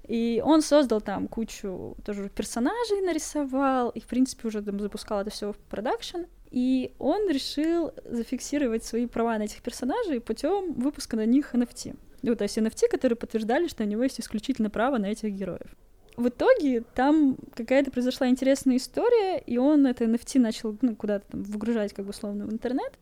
[0.08, 5.32] И он создал там кучу тоже персонажей нарисовал, и, в принципе, уже там запускал это
[5.32, 6.24] все в продакшн.
[6.52, 11.98] И он решил зафиксировать свои права на этих персонажей путем выпуска на них NFT.
[12.22, 15.76] Ну, то есть NFT, которые подтверждали, что у него есть исключительно право на этих героев.
[16.18, 21.44] в итоге там какая-то произошла интересная история, и он это NFT начал ну, куда-то там
[21.44, 22.94] выгружать, как бы, словно в интернет,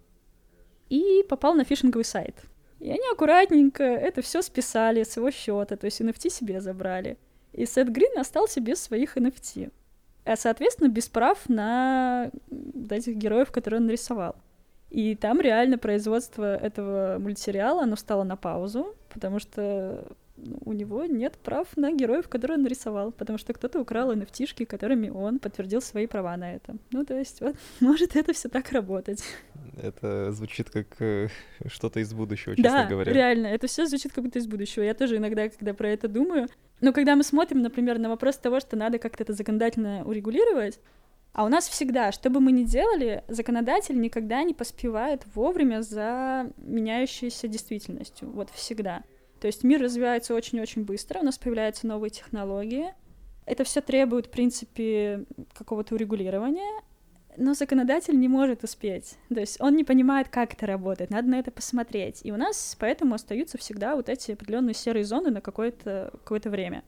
[0.90, 2.36] и попал на фишинговый сайт.
[2.84, 7.18] И они аккуратненько это все списали с его счета, то есть NFT себе забрали.
[7.54, 9.72] И Сет Грин остался без своих NFT.
[10.26, 12.30] А, соответственно, без прав на
[12.90, 14.36] этих героев, которые он нарисовал.
[14.90, 20.06] И там реально производство этого мультсериала, оно стало на паузу, потому что
[20.38, 25.10] у него нет прав на героев, которые он нарисовал, потому что кто-то украл nft которыми
[25.10, 26.76] он подтвердил свои права на это.
[26.92, 29.24] Ну, то есть, вот, может это все так работать.
[29.82, 31.28] Это звучит как э,
[31.68, 33.14] что-то из будущего, честно да, говоря.
[33.14, 34.84] реально, это все звучит как будто из будущего.
[34.84, 36.48] Я тоже иногда, когда про это думаю,
[36.82, 40.80] но когда мы смотрим, например, на вопрос того, что надо как-то это законодательно урегулировать,
[41.34, 46.52] а у нас всегда, что бы мы ни делали, законодатель никогда не поспевает вовремя за
[46.58, 48.30] меняющейся действительностью.
[48.30, 49.04] Вот всегда.
[49.44, 52.94] То есть мир развивается очень-очень быстро, у нас появляются новые технологии.
[53.46, 56.82] Это все требует, в принципе, какого-то урегулирования,
[57.36, 59.18] но законодатель не может успеть.
[59.28, 62.22] То есть он не понимает, как это работает, надо на это посмотреть.
[62.24, 66.82] И у нас поэтому остаются всегда вот эти определенные серые зоны на какое-то какое время.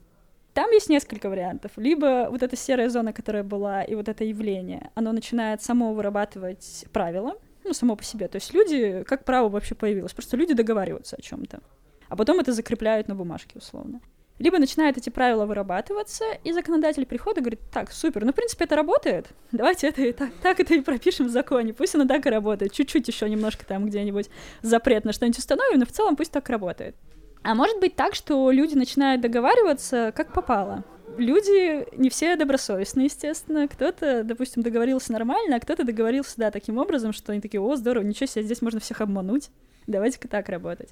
[0.54, 1.72] Там есть несколько вариантов.
[1.76, 6.86] Либо вот эта серая зона, которая была, и вот это явление, оно начинает само вырабатывать
[6.90, 8.28] правила, ну, само по себе.
[8.28, 10.14] То есть люди, как право вообще появилось?
[10.14, 11.60] Просто люди договариваются о чем-то
[12.08, 14.00] а потом это закрепляют на бумажке условно.
[14.38, 18.76] Либо начинают эти правила вырабатываться, и законодатель и говорит, так, супер, ну, в принципе, это
[18.76, 22.30] работает, давайте это и так, так это и пропишем в законе, пусть оно так и
[22.30, 24.28] работает, чуть-чуть еще немножко там где-нибудь
[24.60, 26.96] запрет на что-нибудь установим, но в целом пусть так работает.
[27.42, 30.84] А может быть так, что люди начинают договариваться как попало.
[31.16, 33.68] Люди не все добросовестные, естественно.
[33.68, 38.02] Кто-то, допустим, договорился нормально, а кто-то договорился, да, таким образом, что они такие, о, здорово,
[38.02, 39.50] ничего себе, здесь можно всех обмануть.
[39.86, 40.90] Давайте-ка так работать.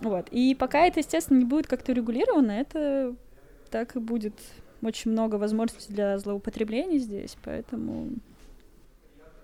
[0.00, 0.28] Вот.
[0.30, 3.14] И пока это, естественно, не будет как-то регулировано, это
[3.70, 4.34] так и будет
[4.82, 8.08] очень много возможностей для злоупотреблений здесь, поэтому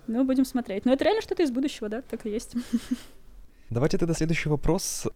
[0.07, 0.85] ну, будем смотреть.
[0.85, 2.55] Но это реально что-то из будущего, да, так и есть.
[3.71, 5.07] Давайте тогда следующий вопрос.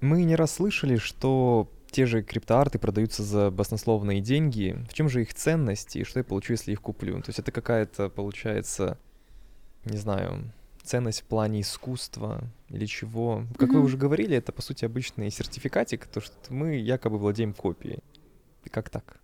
[0.00, 4.76] Мы не раз слышали, что те же криптоарты продаются за баснословные деньги.
[4.88, 7.20] В чем же их ценность и что я получу, если их куплю?
[7.22, 8.98] То есть это какая-то, получается,
[9.84, 10.52] не знаю,
[10.84, 13.44] ценность в плане искусства или чего.
[13.58, 13.72] Как mm-hmm.
[13.72, 18.00] вы уже говорили, это по сути обычный сертификатик, то что мы якобы владеем копией.
[18.70, 19.18] Как так?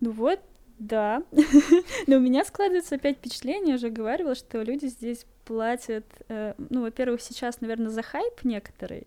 [0.00, 0.40] Ну вот,
[0.78, 1.22] да.
[2.06, 6.82] Но у меня складывается опять впечатление, я уже говорила, что люди здесь платят, э, ну,
[6.82, 9.06] во-первых, сейчас, наверное, за хайп некоторый,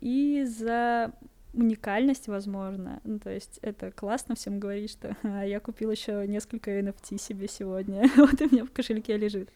[0.00, 1.12] и за
[1.54, 3.00] уникальность, возможно.
[3.04, 7.48] Ну, то есть это классно всем говорить, что а, я купил еще несколько NFT себе
[7.48, 9.50] сегодня, вот у меня в кошельке лежит.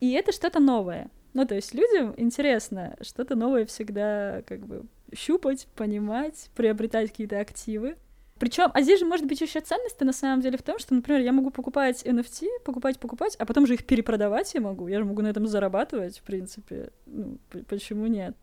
[0.00, 1.10] И это что-то новое.
[1.32, 7.96] Ну, то есть людям интересно что-то новое всегда как бы щупать, понимать, приобретать какие-то активы.
[8.38, 11.22] Причем, а здесь же может быть еще ценность на самом деле в том, что, например,
[11.22, 14.88] я могу покупать NFT, покупать, покупать, а потом же их перепродавать я могу.
[14.88, 16.90] Я же могу на этом зарабатывать, в принципе.
[17.06, 18.36] Ну, почему нет?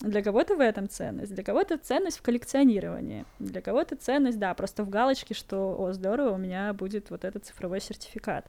[0.00, 4.82] Для кого-то в этом ценность, для кого-то ценность в коллекционировании, для кого-то ценность, да, просто
[4.82, 8.46] в галочке, что, о, здорово, у меня будет вот этот цифровой сертификат.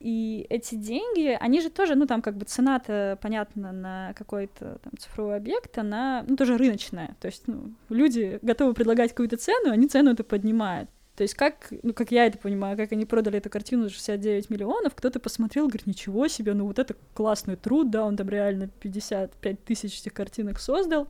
[0.00, 4.92] И эти деньги, они же тоже, ну там как бы цена-то, понятно, на какой-то там
[4.98, 7.16] цифровой объект, она, ну тоже рыночная.
[7.20, 10.88] То есть, ну, люди готовы предлагать какую-то цену, они цену это поднимают.
[11.16, 14.50] То есть как, ну, как я это понимаю, как они продали эту картину за 69
[14.50, 18.68] миллионов, кто-то посмотрел, говорит, ничего себе, ну вот это классный труд, да, он там реально
[18.68, 21.08] 55 тысяч этих картинок создал,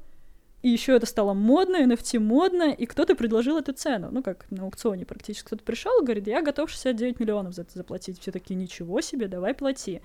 [0.62, 4.08] и еще это стало модно, NFT модно, и кто-то предложил эту цену.
[4.10, 5.46] Ну, как на аукционе практически.
[5.46, 8.20] Кто-то пришел и говорит, я готов 69 миллионов за это заплатить.
[8.20, 10.02] Все такие, ничего себе, давай плати.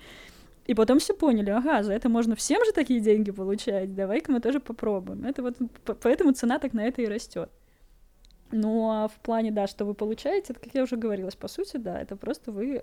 [0.66, 4.40] И потом все поняли, ага, за это можно всем же такие деньги получать, давай-ка мы
[4.40, 5.26] тоже попробуем.
[5.26, 5.56] Это вот,
[6.00, 7.50] поэтому цена так на это и растет.
[8.50, 11.76] Ну, а в плане, да, что вы получаете, это, как я уже говорила, по сути,
[11.76, 12.82] да, это просто вы э,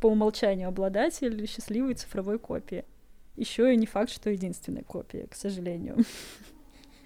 [0.00, 2.84] по умолчанию обладатель счастливой цифровой копии.
[3.36, 5.98] Еще и не факт, что единственная копия, к сожалению.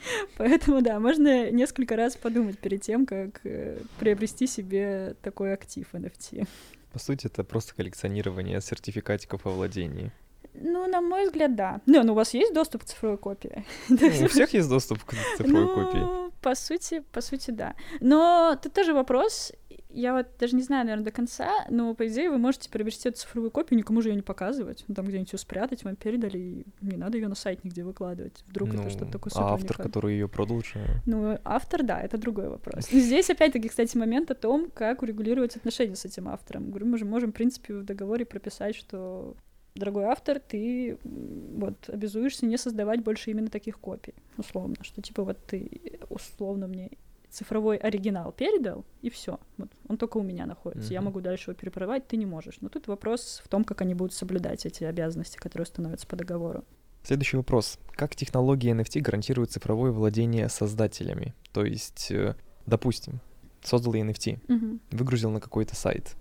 [0.36, 6.46] Поэтому, да, можно несколько раз подумать перед тем, как э, приобрести себе такой актив NFT.
[6.92, 10.12] По сути, это просто коллекционирование сертификатиков о владении.
[10.54, 11.80] Ну, на мой взгляд, да.
[11.86, 13.64] Ну, ну у вас есть доступ к цифровой копии?
[13.88, 16.21] Ну, у всех есть доступ к цифровой ну, копии.
[16.42, 17.74] По сути, по сути, да.
[18.00, 19.52] Но тут тоже вопрос,
[19.90, 23.18] я вот даже не знаю, наверное, до конца, но, по идее, вы можете приобрести эту
[23.18, 26.64] цифровую копию, никому же ее не показывать, ну, там где-нибудь ее спрятать, вам передали, и
[26.80, 28.44] не надо ее на сайт нигде выкладывать.
[28.48, 31.02] Вдруг ну, это что-то такое супер А автор, который ее продал уже?
[31.06, 32.88] Ну, автор, да, это другой вопрос.
[32.90, 36.70] Здесь, опять-таки, кстати, момент о том, как урегулировать отношения с этим автором.
[36.70, 39.36] Говорю, мы же можем, в принципе, в договоре прописать, что
[39.74, 45.38] дорогой автор, ты вот обязуешься не создавать больше именно таких копий, условно, что типа вот
[45.46, 46.90] ты условно мне
[47.32, 49.40] цифровой оригинал передал, и все.
[49.56, 50.86] Вот он только у меня находится.
[50.86, 50.92] Мгм.
[50.92, 52.58] Я могу дальше его перепродавать, ты не можешь.
[52.60, 56.64] Но тут вопрос в том, как они будут соблюдать эти обязанности, которые становятся по договору.
[57.02, 57.78] Следующий вопрос.
[57.92, 61.34] Как технологии NFT гарантируют цифровое владение создателями?
[61.52, 63.20] То есть, э, допустим,
[63.62, 66.14] создал я NFT, выгрузил на какой-то сайт.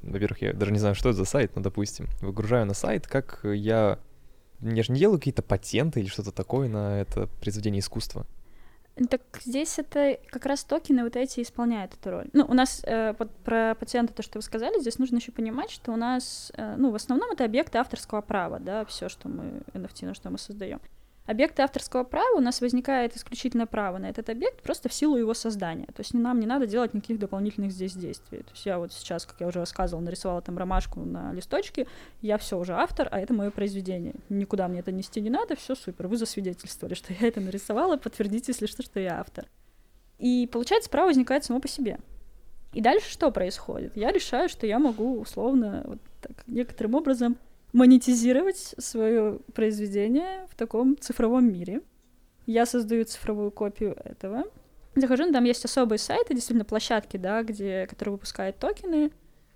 [0.00, 3.40] Во-первых, я даже не знаю, что это за сайт, но, допустим, выгружаю на сайт, как
[3.44, 3.98] я...
[4.60, 8.26] Я же не делаю какие-то патенты или что-то такое на это произведение искусства.
[9.08, 12.28] Так здесь это как раз токены вот эти исполняют эту роль.
[12.34, 15.70] Ну, у нас э, под- про пациента, то, что вы сказали, здесь нужно еще понимать,
[15.70, 19.62] что у нас, э, ну, в основном это объекты авторского права, да, все, что мы,
[19.72, 20.80] NFT, на что мы создаем.
[21.24, 25.34] Объекты авторского права у нас возникает исключительно право на этот объект просто в силу его
[25.34, 25.86] создания.
[25.86, 28.38] То есть нам не надо делать никаких дополнительных здесь действий.
[28.38, 31.86] То есть я вот сейчас, как я уже рассказывала, нарисовала там ромашку на листочке,
[32.22, 34.14] я все уже автор, а это мое произведение.
[34.30, 36.08] Никуда мне это нести не надо, все супер.
[36.08, 39.46] Вы засвидетельствовали, что я это нарисовала, подтвердите, если что, что я автор.
[40.18, 41.98] И получается, право возникает само по себе.
[42.72, 43.96] И дальше что происходит?
[43.96, 47.36] Я решаю, что я могу условно вот так, некоторым образом
[47.72, 51.80] монетизировать свое произведение в таком цифровом мире.
[52.46, 54.44] Я создаю цифровую копию этого.
[54.94, 59.10] Захожу, ну, там есть особые сайты, действительно площадки, да, где, которые выпускают токены,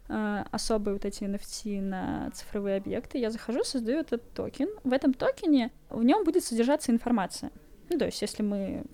[0.09, 3.18] э, особые вот эти NFT на цифровые объекты.
[3.18, 4.70] Я захожу, создаю этот токен.
[4.83, 7.50] В этом токене в нем будет содержаться информация.
[7.90, 8.85] Ну, то есть, если мы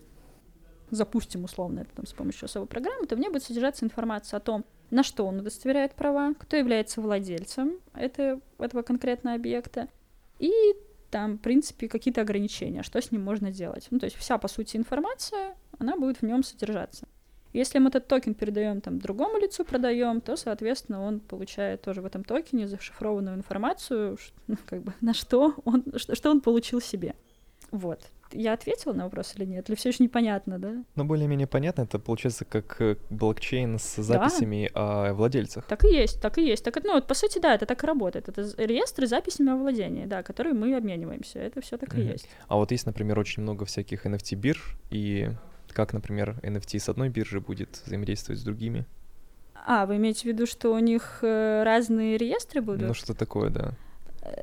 [0.90, 4.40] запустим условно это там, с помощью особой программы, то в ней будет содержаться информация о
[4.40, 9.88] том, на что он удостоверяет права, кто является владельцем это, этого конкретного объекта,
[10.38, 10.52] и
[11.10, 13.86] там, в принципе, какие-то ограничения, что с ним можно делать.
[13.90, 17.08] Ну, то есть вся, по сути, информация, она будет в нем содержаться.
[17.54, 22.06] Если мы этот токен передаем там другому лицу, продаем, то, соответственно, он получает тоже в
[22.06, 27.14] этом токене зашифрованную информацию, ну, как бы на что он, что, что он получил себе.
[27.70, 28.00] Вот.
[28.32, 29.68] Я ответила на вопрос или нет?
[29.68, 30.84] Или все еще непонятно, да?
[30.94, 35.66] Но более-менее понятно, это получается как э, блокчейн с записями о владельцах.
[35.66, 36.64] Так и есть, так и есть.
[36.64, 38.28] Так, ну, вот, по сути, да, это так и работает.
[38.28, 41.38] Это реестры с записями о владении, да, которые мы обмениваемся.
[41.38, 42.10] Это все так и Мгм.
[42.12, 42.28] есть.
[42.48, 45.30] А вот есть, например, очень много всяких NFT-бирж, и
[45.72, 48.84] как, например, NFT с одной биржи будет взаимодействовать с другими.
[49.64, 52.82] А, вы имеете в виду, что у них э, разные реестры будут?
[52.88, 53.74] Ну, что такое, да.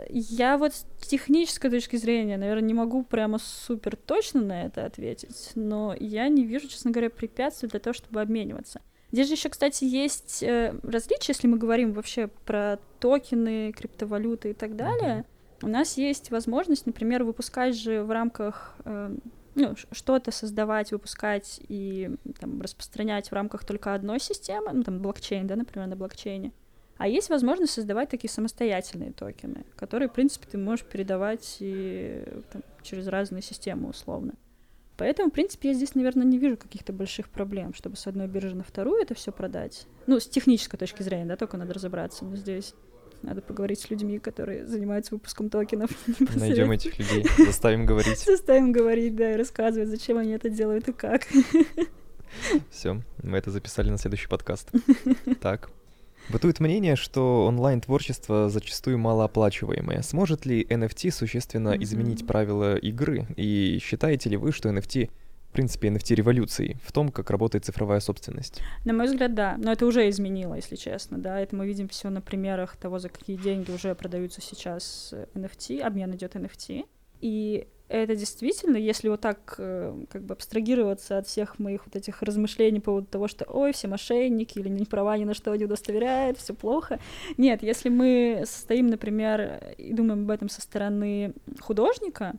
[0.10, 5.52] Я вот с технической точки зрения, наверное, не могу прямо супер точно на это ответить,
[5.56, 8.82] но я не вижу, честно говоря, препятствий для того, чтобы обмениваться.
[9.12, 14.54] Здесь же еще, кстати, есть э, различия, если мы говорим вообще про токены, криптовалюты и
[14.54, 15.26] так далее.
[15.62, 19.16] У нас есть возможность, например, выпускать же в рамках э,
[19.56, 25.48] ну, что-то создавать, выпускать и там, распространять в рамках только одной системы, ну, там, блокчейн,
[25.48, 26.52] да, например, на блокчейне.
[27.00, 32.62] А есть возможность создавать такие самостоятельные токены, которые, в принципе, ты можешь передавать и там,
[32.84, 34.34] через разные системы условно.
[34.98, 38.54] Поэтому, в принципе, я здесь, наверное, не вижу каких-то больших проблем, чтобы с одной биржи
[38.54, 39.88] на вторую это все продать.
[40.08, 42.26] Ну, с технической точки зрения, да, только надо разобраться.
[42.26, 42.76] Но здесь
[43.22, 45.92] надо поговорить с людьми, которые занимаются выпуском токенов.
[46.36, 48.20] Найдем этих людей, заставим говорить.
[48.20, 51.28] Заставим говорить, да, и рассказывать, зачем они это делают и как.
[52.70, 54.70] Все, мы это записали на следующий подкаст.
[55.40, 55.72] Так.
[56.30, 60.02] Бытует мнение, что онлайн-творчество зачастую малооплачиваемое.
[60.04, 61.84] Сможет ли NFT существенно Мгм.
[61.84, 63.26] изменить правила игры?
[63.36, 65.10] И считаете ли вы, что NFT,
[65.50, 68.62] в принципе, NFT революции в том, как работает цифровая собственность?
[68.86, 69.58] На мой взгляд, да.
[69.58, 71.40] Но это уже изменило, если честно, да.
[71.40, 75.80] Это мы видим все на примерах того, за какие деньги уже продаются сейчас э, NFT,
[75.82, 76.86] обмен идет NFT.
[77.22, 82.22] И это действительно, если вот так э, как бы абстрагироваться от всех моих вот этих
[82.22, 85.66] размышлений по поводу того, что ой, все мошенники или не права ни на что не
[85.66, 87.00] удостоверяют, все плохо.
[87.38, 92.36] Нет, если мы стоим, например, и думаем об этом со стороны художника,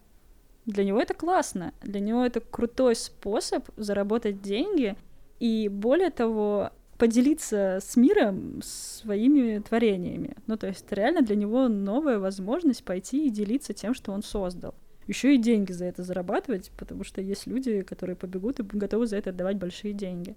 [0.66, 4.94] для него это классно, для него это крутой способ заработать деньги
[5.40, 10.36] и более того поделиться с миром своими творениями.
[10.46, 14.22] Ну, то есть это реально для него новая возможность пойти и делиться тем, что он
[14.22, 14.74] создал.
[15.06, 19.16] Еще и деньги за это зарабатывать, потому что есть люди, которые побегут и готовы за
[19.16, 20.36] это отдавать большие деньги.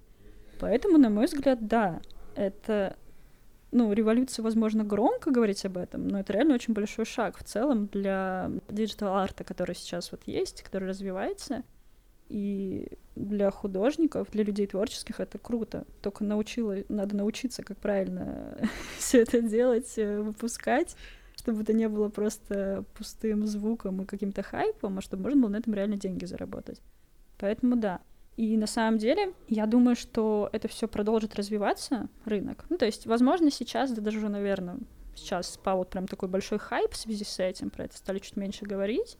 [0.60, 2.02] Поэтому, на мой взгляд, да,
[2.36, 2.95] это
[3.73, 7.88] ну, революция, возможно, громко говорить об этом, но это реально очень большой шаг в целом
[7.88, 11.63] для digital-арта, который сейчас вот есть, который развивается.
[12.29, 15.85] И для художников, для людей творческих это круто.
[16.02, 18.58] Только научила, надо научиться, как правильно
[18.98, 20.96] все это делать, э, выпускать,
[21.44, 25.58] чтобы это не было просто пустым звуком и каким-то хайпом, а чтобы можно было на
[25.58, 26.81] этом реально деньги заработать.
[27.37, 28.00] Поэтому да.
[28.37, 32.63] И на самом деле, я думаю, что это все продолжит развиваться, рынок.
[32.69, 34.77] Ну, то есть, возможно, сейчас, да даже наверное,
[35.15, 38.37] сейчас спал вот прям такой большой хайп в связи с этим, про это стали чуть
[38.37, 39.17] меньше говорить.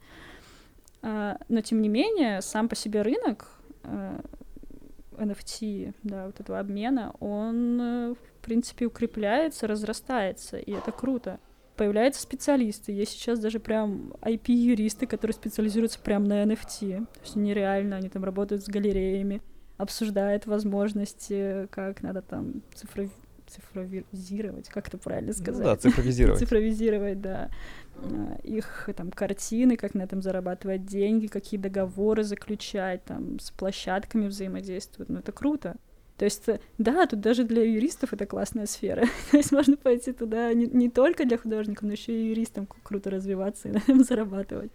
[1.02, 3.50] А, Но, тем не менее, сам по себе рынок,
[3.84, 11.42] NFT, да, вот этого обмена, он, э, в принципе, укрепляется, разрастается, и это круто.
[11.76, 12.92] Появляются специалисты.
[12.92, 17.06] Есть сейчас даже прям IP-юристы, которые специализируются прям на NFT.
[17.06, 19.42] То есть они реально, они там работают с галереями,
[19.78, 23.10] обсуждают возможности, как надо там цифрови
[23.46, 25.62] цифровизировать, как это правильно сказать?
[25.62, 26.40] Ну да, цифровизировать.
[26.40, 27.50] цифровизировать, да.
[27.96, 34.28] А, их там картины, как на этом зарабатывать деньги, какие договоры заключать, там с площадками
[34.28, 35.10] взаимодействовать.
[35.10, 35.76] Ну, это круто.
[36.24, 39.06] То есть, э, да, тут даже для юристов это классная сфера.
[39.32, 43.10] То есть можно пойти туда не, не только для художников, но еще и юристам круто
[43.10, 44.72] развиваться и на этом зарабатывать.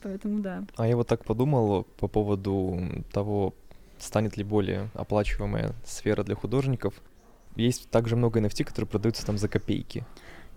[0.00, 0.62] Поэтому да.
[0.76, 3.52] А я вот так подумал по поводу того,
[3.98, 6.94] станет ли более оплачиваемая сфера для художников.
[7.56, 10.04] Есть также много NFT, которые продаются там за копейки.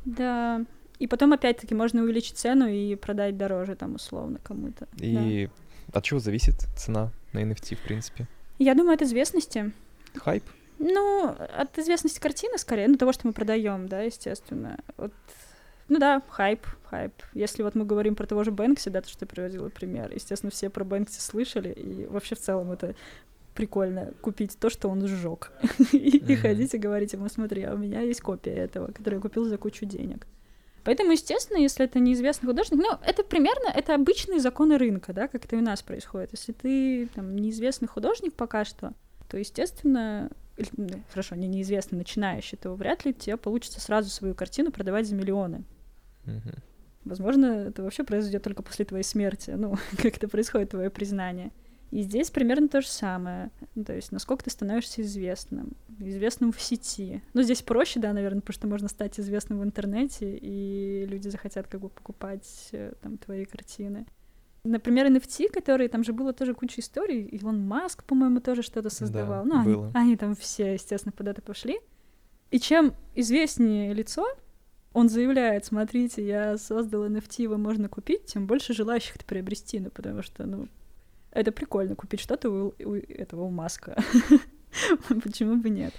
[0.05, 0.63] Да,
[0.99, 4.87] и потом, опять-таки, можно увеличить цену и продать дороже, там, условно, кому-то.
[4.97, 5.49] И
[5.87, 5.97] да.
[5.97, 8.27] от чего зависит цена на NFT, в принципе?
[8.59, 9.73] Я думаю, от известности.
[10.18, 10.43] Хайп?
[10.78, 14.78] Ну, от известности картины, скорее, ну, того, что мы продаем, да, естественно.
[14.97, 15.13] Вот,
[15.88, 17.13] ну да, хайп, хайп.
[17.34, 20.51] Если вот мы говорим про того же Бэнкси, да, то, что ты приводила пример, естественно,
[20.51, 22.95] все про Бэнкси слышали, и вообще в целом это
[23.53, 25.51] прикольно купить то, что он сжег.
[25.93, 29.45] и ходить и говорить ему, смотри, а у меня есть копия этого, которую я купил
[29.45, 30.28] за кучу денег.
[30.84, 35.45] Поэтому, естественно, если это неизвестный художник, ну, это примерно, это обычные законы рынка, да, как
[35.45, 36.30] это и у нас происходит.
[36.34, 38.93] Если ты там неизвестный художник пока что,
[39.28, 40.30] то, естественно,
[40.78, 45.15] ну, хорошо, не неизвестный, начинающий, то вряд ли тебе получится сразу свою картину продавать за
[45.15, 45.63] миллионы.
[46.26, 46.59] Mm-hmm.
[47.05, 51.51] Возможно, это вообще произойдет только после твоей смерти, ну, как это происходит, твое признание.
[51.91, 53.51] И здесь примерно то же самое.
[53.86, 57.21] То есть, насколько ты становишься известным, известным в сети.
[57.34, 61.67] Ну, здесь проще, да, наверное, потому что можно стать известным в интернете, и люди захотят
[61.67, 64.07] как бы покупать э, там твои картины.
[64.66, 67.24] Например, NFT, которые там же было тоже куча историй.
[67.26, 69.45] Илон Маск, по-моему, тоже что-то создавал.
[69.45, 69.91] Да, ну, было.
[69.93, 71.80] Они, они там все, естественно, под это пошли.
[72.49, 74.26] И чем известнее лицо,
[74.91, 79.91] он заявляет, смотрите, я создал NFT, его можно купить, тем больше желающих это приобрести, ну,
[79.91, 80.68] потому что, ну,
[81.32, 84.01] это прикольно купить что-то у, у этого у Маска.
[85.24, 85.93] Почему бы нет?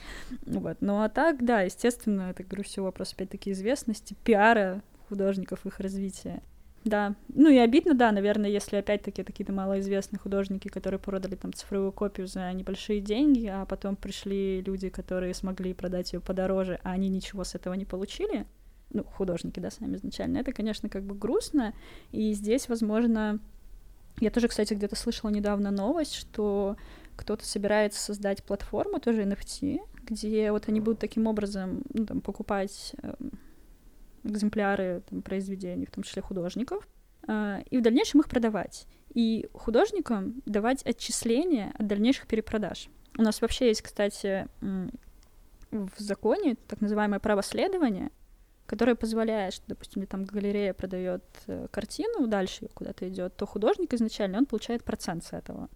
[0.44, 0.78] Вот.
[0.80, 6.42] Ну а так, да, естественно, это, говорю, все вопрос опять-таки известности, пиара художников, их развития.
[6.86, 7.16] Да.
[7.34, 12.28] Ну и обидно, да, наверное, если опять-таки какие-то малоизвестные художники, которые продали там цифровую копию
[12.28, 17.42] за небольшие деньги, а потом пришли люди, которые смогли продать ее подороже, а они ничего
[17.42, 18.46] с этого не получили.
[18.90, 20.38] Ну, художники, да, сами изначально.
[20.38, 21.74] Это, конечно, как бы грустно.
[22.12, 23.40] И здесь, возможно,
[24.20, 26.76] я тоже, кстати, где-то слышала недавно новость, что
[27.16, 32.94] кто-то собирается создать платформу, тоже NFT, где вот они будут таким образом ну, там, покупать
[33.02, 33.14] э,
[34.26, 36.86] экземпляры там, произведений, в том числе художников,
[37.26, 38.86] э, и в дальнейшем их продавать.
[39.14, 42.88] И художникам давать отчисления от дальнейших перепродаж.
[43.18, 44.46] У нас вообще есть, кстати,
[45.70, 48.10] в законе так называемое право следования,
[48.66, 54.38] которая позволяет, что, допустим, там галерея продает э, картину, дальше куда-то идет, то художник изначально,
[54.38, 55.68] он получает процент с этого.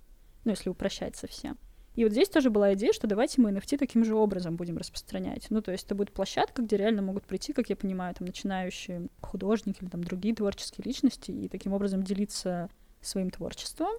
[0.44, 1.57] Ну, если упрощать совсем.
[1.95, 5.47] И вот здесь тоже была идея, что давайте мы NFT таким же образом будем распространять.
[5.51, 9.09] Ну, то есть это будет площадка, где реально могут прийти, как я понимаю, там начинающие
[9.20, 12.70] художники или там другие творческие личности и таким образом делиться
[13.01, 13.91] своим творчеством.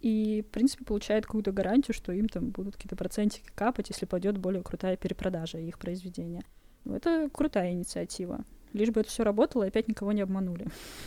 [0.00, 4.36] И, в принципе, получают какую-то гарантию, что им там будут какие-то процентики капать, если пойдет
[4.36, 6.42] более крутая перепродажа их произведения.
[6.84, 8.44] Ну, это крутая инициатива.
[8.74, 10.66] Лишь бы это все работало и опять никого не обманули.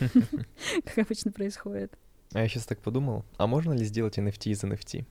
[0.84, 1.96] Как обычно происходит.
[2.32, 5.06] А я сейчас так подумал, а можно ли сделать NFT из NFT?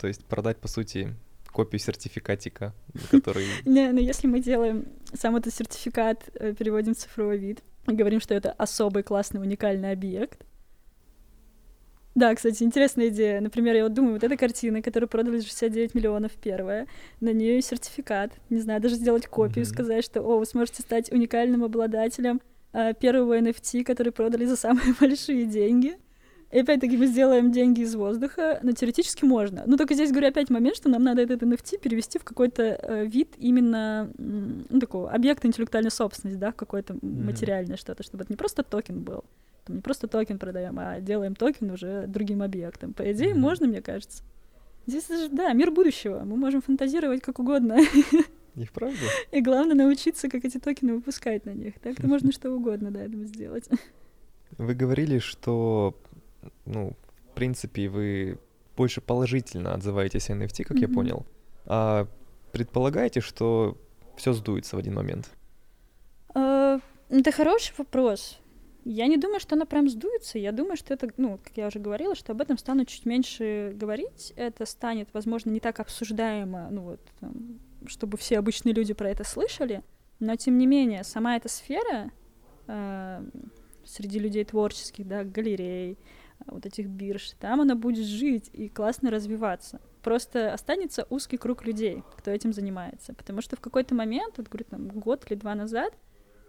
[0.00, 1.14] То есть продать, по сути,
[1.52, 2.72] копию сертификатика,
[3.10, 3.46] который...
[3.66, 8.20] Не, ну если мы делаем сам этот сертификат, э, переводим в цифровой вид, и говорим,
[8.20, 10.46] что это особый классный уникальный объект,
[12.14, 13.40] да, кстати, интересная идея.
[13.40, 16.88] Например, я вот думаю, вот эта картина, которую продали за 69 миллионов первая,
[17.20, 18.32] на нее сертификат.
[18.50, 19.68] Не знаю, даже сделать копию, mm-hmm.
[19.68, 22.40] сказать, что, о, вы сможете стать уникальным обладателем
[22.72, 25.98] э, первого NFT, который продали за самые большие деньги.
[26.50, 29.62] И опять-таки мы сделаем деньги из воздуха, но теоретически можно.
[29.66, 33.06] Но только здесь, говорю, опять момент, что нам надо этот NFT перевести в какой-то э,
[33.06, 37.24] вид именно ну, такого объекта интеллектуальной собственности, да, в какое-то mm-hmm.
[37.24, 39.22] материальное что-то, чтобы это не просто токен был.
[39.64, 42.94] Там не просто токен продаем, а делаем токен уже другим объектом.
[42.94, 43.38] По идее, mm-hmm.
[43.38, 44.24] можно, мне кажется.
[44.86, 46.24] Здесь же, да, мир будущего.
[46.24, 47.78] Мы можем фантазировать как угодно.
[48.56, 48.98] И вправду.
[49.30, 51.78] И главное научиться, как эти токены выпускать на них.
[51.78, 53.68] Так-то можно что угодно, да, этого сделать.
[54.58, 55.94] Вы говорили, что,
[56.66, 56.96] ну,
[57.30, 58.38] в принципе, вы
[58.76, 60.80] больше положительно отзываетесь о NFT, как mm-hmm.
[60.80, 61.26] я понял.
[61.66, 62.06] А
[62.52, 63.76] предполагаете, что
[64.16, 65.30] все сдуется в один момент?
[66.34, 68.38] Uh, это хороший вопрос.
[68.84, 70.38] Я не думаю, что она прям сдуется.
[70.38, 73.72] Я думаю, что это, ну, как я уже говорила, что об этом станут чуть меньше
[73.74, 74.32] говорить.
[74.36, 79.24] Это станет, возможно, не так обсуждаемо, ну вот, там, чтобы все обычные люди про это
[79.24, 79.82] слышали.
[80.18, 82.10] Но, тем не менее, сама эта сфера
[82.66, 83.24] э,
[83.84, 85.98] среди людей творческих, да, галерей,
[86.46, 89.80] вот этих бирж, там она будет жить и классно развиваться.
[90.02, 93.14] Просто останется узкий круг людей, кто этим занимается.
[93.14, 95.92] Потому что в какой-то момент, вот, говорю, там, год или два назад,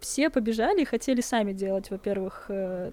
[0.00, 2.90] все побежали и хотели сами делать, во-первых, э,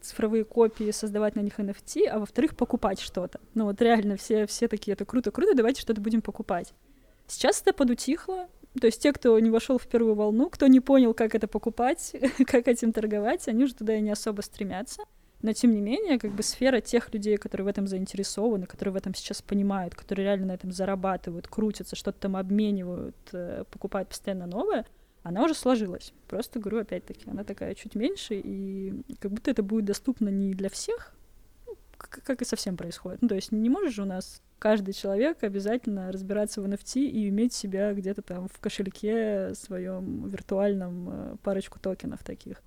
[0.00, 3.40] цифровые копии, создавать на них NFT, а во-вторых, покупать что-то.
[3.54, 6.72] Ну вот реально все, все такие, это круто, круто, давайте что-то будем покупать.
[7.26, 8.48] Сейчас это подутихло,
[8.80, 12.14] то есть те, кто не вошел в первую волну, кто не понял, как это покупать,
[12.46, 15.02] как этим торговать, они уже туда и не особо стремятся.
[15.42, 18.96] Но тем не менее, как бы сфера тех людей, которые в этом заинтересованы, которые в
[18.96, 24.46] этом сейчас понимают, которые реально на этом зарабатывают, крутятся, что-то там обменивают, э, покупают постоянно
[24.46, 24.86] новое,
[25.22, 26.12] она уже сложилась.
[26.28, 30.70] Просто говорю, опять-таки, она такая чуть меньше, и как будто это будет доступно не для
[30.70, 31.14] всех,
[31.66, 33.22] ну, как и совсем происходит.
[33.22, 37.28] Ну, то есть не можешь же у нас каждый человек обязательно разбираться в NFT и
[37.28, 42.62] иметь себя где-то там в кошельке своем виртуальном э, парочку токенов таких.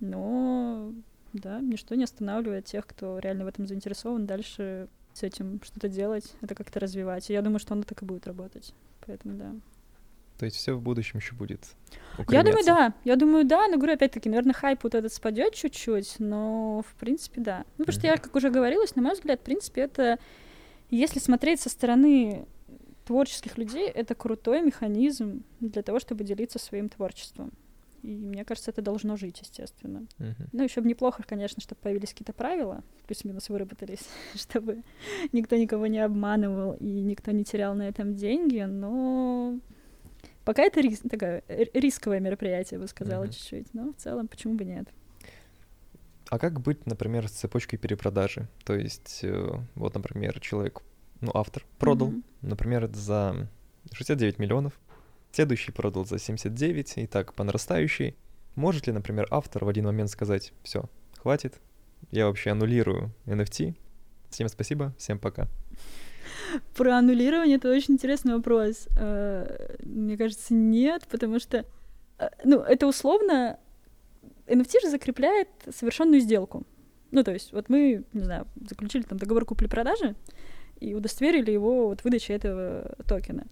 [0.00, 0.92] Но
[1.38, 6.34] да, ничто не останавливает тех, кто реально в этом заинтересован, дальше с этим что-то делать,
[6.42, 7.30] это как-то развивать.
[7.30, 8.74] И я думаю, что оно так и будет работать.
[9.06, 9.52] Поэтому да.
[10.38, 11.60] То есть все в будущем еще будет.
[12.28, 12.94] Я думаю, да.
[13.04, 13.66] Я думаю, да.
[13.68, 17.64] Но говорю, опять-таки, наверное, хайп вот этот спадет чуть-чуть, но в принципе, да.
[17.78, 20.18] Ну, потому что я, как уже говорилась, на мой взгляд, в принципе, это
[20.90, 22.46] если смотреть со стороны
[23.06, 27.52] творческих людей, это крутой механизм для того, чтобы делиться своим творчеством.
[28.06, 30.06] И мне кажется, это должно жить, естественно.
[30.18, 30.48] Uh-huh.
[30.52, 34.84] Ну, еще бы неплохо, конечно, чтобы появились какие-то правила, плюс-минус выработались, чтобы
[35.32, 39.58] никто никого не обманывал и никто не терял на этом деньги, но
[40.44, 43.32] пока это рис- такое рисковое мероприятие, я бы сказала, uh-huh.
[43.32, 43.74] чуть-чуть.
[43.74, 44.86] Но в целом, почему бы нет?
[46.30, 48.46] А как быть, например, с цепочкой перепродажи?
[48.64, 50.82] То есть, э, вот, например, человек,
[51.20, 52.22] ну, автор продал, mm-hmm.
[52.42, 53.48] например, за
[53.92, 54.78] 69 миллионов,
[55.36, 58.16] следующий продал за 79, и так по нарастающей.
[58.54, 60.84] Может ли, например, автор в один момент сказать, все,
[61.18, 61.60] хватит,
[62.10, 63.74] я вообще аннулирую NFT,
[64.30, 65.46] всем спасибо, всем пока.
[66.74, 68.88] Про аннулирование это очень интересный вопрос.
[68.98, 71.66] Э, мне кажется, нет, потому что,
[72.18, 73.58] э, ну, это условно
[74.46, 76.66] NFT же закрепляет совершенную сделку.
[77.10, 80.14] Ну, то есть, вот мы, не знаю, заключили там договор купли-продажи
[80.80, 83.46] и удостоверили его вот выдачей этого токена.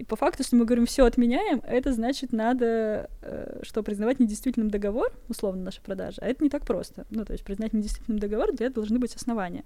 [0.00, 4.70] И по факту, если мы говорим все отменяем, это значит надо, э, что признавать недействительным
[4.70, 7.04] договор, условно наша продажа, а это не так просто.
[7.10, 9.62] Ну, то есть признать недействительным договор, для этого должны быть основания.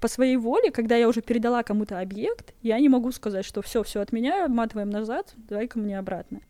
[0.00, 3.82] По своей воле, когда я уже передала кому-то объект, я не могу сказать, что все,
[3.82, 6.42] все отменяю, обматываем назад, давай-ка мне обратно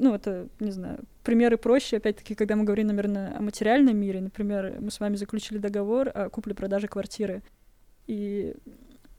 [0.00, 4.20] ну, это, не знаю, примеры проще, опять-таки, когда мы говорим, наверное, о материальном мире.
[4.20, 7.42] Например, мы с вами заключили договор о купле-продаже квартиры,
[8.06, 8.54] и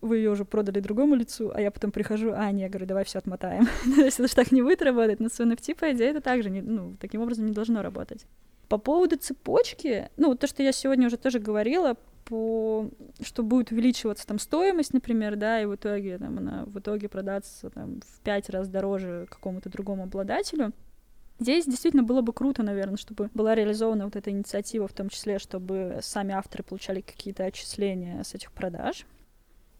[0.01, 3.03] вы ее уже продали другому лицу, а я потом прихожу, а, не, я говорю, давай
[3.03, 3.67] все отмотаем.
[3.95, 6.49] То есть это же так не будет работать, но с NFT, по идее, это также,
[6.49, 8.25] не, ну, таким образом не должно работать.
[8.67, 12.87] По поводу цепочки, ну, то, что я сегодня уже тоже говорила, по,
[13.21, 17.71] что будет увеличиваться там стоимость, например, да, и в итоге там она в итоге продаться
[17.71, 20.71] там в пять раз дороже какому-то другому обладателю.
[21.39, 25.39] Здесь действительно было бы круто, наверное, чтобы была реализована вот эта инициатива, в том числе,
[25.39, 29.05] чтобы сами авторы получали какие-то отчисления с этих продаж.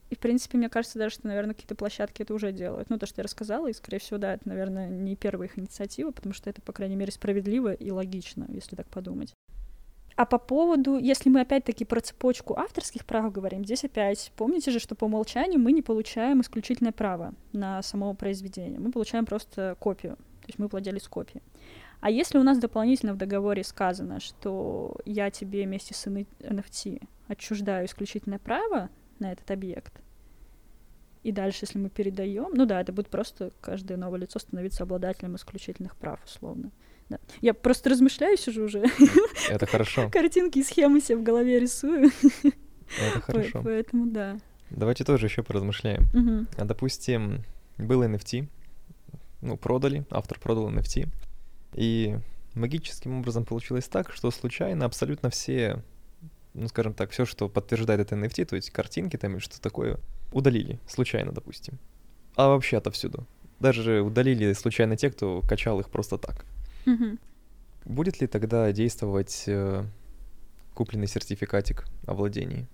[0.10, 2.90] И, в принципе, мне кажется даже, что, наверное, какие-то площадки это уже делают.
[2.90, 6.12] Ну, то, что я рассказала, и, скорее всего, да, это, наверное, не первая их инициатива,
[6.12, 9.36] потому что это, по крайней мере, справедливо и логично, если так подумать.
[10.16, 14.80] А по поводу, если мы опять-таки про цепочку авторских прав говорим, здесь опять, помните же,
[14.80, 20.18] что по умолчанию мы не получаем исключительное право на само произведение, мы получаем просто копию,
[20.18, 21.42] то есть мы владелец копии.
[22.02, 27.86] А если у нас дополнительно в договоре сказано, что я тебе вместе с NFT отчуждаю
[27.86, 28.90] исключительное право
[29.20, 30.02] на этот объект,
[31.24, 35.36] и дальше, если мы передаем, ну да, это будет просто каждое новое лицо становиться обладателем
[35.36, 36.72] исключительных прав, условно.
[37.10, 37.18] Да.
[37.42, 38.86] Я просто размышляю, сижу уже.
[39.50, 40.10] Это хорошо.
[40.12, 42.12] Картинки и схемы себе в голове рисую.
[42.44, 43.62] Это хорошо.
[43.64, 44.38] Поэтому да.
[44.70, 46.04] Давайте тоже еще поразмышляем.
[46.14, 46.46] Угу.
[46.58, 47.44] А допустим,
[47.78, 48.48] был NFT,
[49.42, 51.08] ну, продали, автор продал NFT,
[51.74, 52.18] и
[52.54, 55.84] магическим образом получилось так, что случайно абсолютно все,
[56.60, 59.98] ну, скажем так, все, что подтверждает это NFT, то есть картинки там или что такое,
[60.32, 61.80] удалили, случайно, допустим.
[62.36, 63.26] А вообще отовсюду.
[63.60, 66.46] Даже удалили случайно те, кто качал их просто так.
[66.86, 67.18] Угу.
[67.86, 69.84] Будет ли тогда действовать э,
[70.74, 72.68] купленный сертификатик о владении?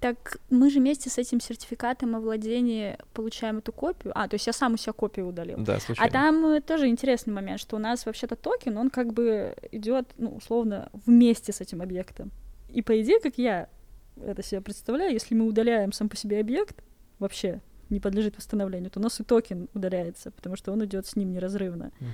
[0.00, 4.12] Так мы же вместе с этим сертификатом о владении получаем эту копию.
[4.14, 5.56] А, то есть я сам у себя копию удалил.
[5.58, 6.08] Да, случайно.
[6.08, 10.08] А там э, тоже интересный момент, что у нас вообще-то токен, он как бы идет,
[10.16, 12.30] ну, условно, вместе с этим объектом.
[12.68, 13.68] И по идее, как я
[14.16, 16.82] это себе представляю, если мы удаляем сам по себе объект,
[17.18, 21.16] вообще не подлежит восстановлению, то у нас и токен удаляется, потому что он идет с
[21.16, 21.90] ним неразрывно.
[22.00, 22.10] Мгм.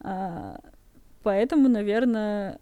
[0.00, 0.60] А,
[1.22, 2.58] поэтому, наверное,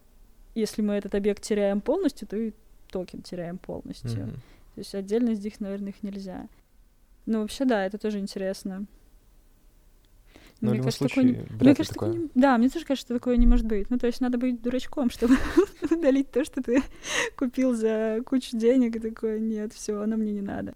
[0.55, 2.53] если мы этот объект теряем полностью, то и
[2.91, 4.27] токен теряем полностью.
[4.27, 4.33] Мгм.
[4.33, 6.49] То есть отдельно из них, наверное, их нельзя.
[7.25, 8.87] Ну, вообще, да, это тоже интересно.
[10.61, 12.13] Ну, в Мне любом кажется, такое случае, вряд Мне кажется, такое.
[12.13, 13.91] такое Да, мне тоже кажется, что такое не может быть.
[13.91, 15.37] Ну, то есть надо быть дурачком, чтобы
[15.91, 16.83] удалить то, что ты
[17.37, 20.75] купил за кучу денег, и такое, нет, все, оно мне не надо.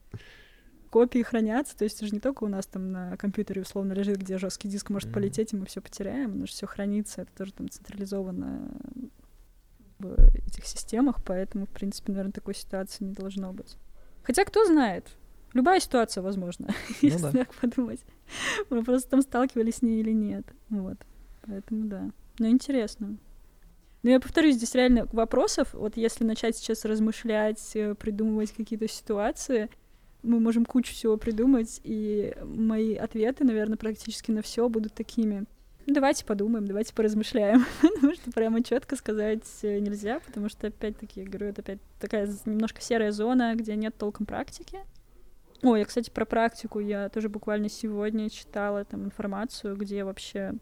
[0.90, 4.18] Копии хранятся, то есть это же не только у нас там на компьютере условно лежит,
[4.18, 5.14] где жесткий диск может Мгм.
[5.14, 8.72] полететь, и мы все потеряем, же все хранится, это тоже там централизовано
[10.00, 13.76] в этих системах, поэтому, в принципе, наверное, такой ситуации не должно быть.
[14.24, 15.06] Хотя кто знает,
[15.52, 16.68] любая ситуация возможна,
[17.02, 17.30] если да.
[17.32, 18.00] так подумать.
[18.70, 20.46] Мы просто там сталкивались с ней или нет.
[20.68, 20.96] Вот.
[21.42, 22.10] Поэтому да.
[22.38, 23.16] Но интересно.
[24.02, 29.68] Но я повторюсь, здесь реально вопросов, вот если начать сейчас размышлять, э, придумывать какие-то ситуации,
[30.22, 35.44] мы можем кучу всего придумать, и мои ответы, наверное, практически на все будут такими.
[35.86, 37.64] Ну, давайте подумаем, давайте поразмышляем.
[37.94, 42.28] Потому что прямо четко сказать э, нельзя, потому что, опять-таки, я говорю, это опять такая
[42.44, 44.78] немножко серая зона, где нет толком практики.
[45.62, 50.54] Ой, я, кстати, про практику я тоже буквально сегодня читала там информацию, где вообще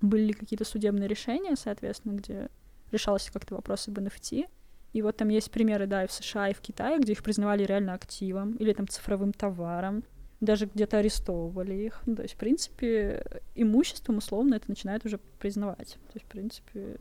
[0.00, 2.50] были какие-то судебные решения, соответственно, где
[2.90, 4.46] решался как-то вопрос об NFT.
[4.92, 7.64] И вот там есть примеры, да, и в США, и в Китае, где их признавали
[7.64, 10.04] реально активом или там цифровым товаром,
[10.40, 12.02] даже где-то арестовывали их.
[12.06, 13.24] Ну, то есть, в принципе,
[13.54, 15.94] имуществом условно это начинают уже признавать.
[15.94, 16.96] То есть, в принципе,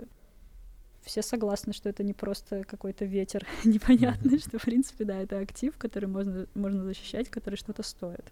[1.04, 5.78] все согласны, что это не просто какой-то ветер непонятный, что, в принципе, да, это актив,
[5.78, 8.26] который можно, можно защищать, который что-то стоит.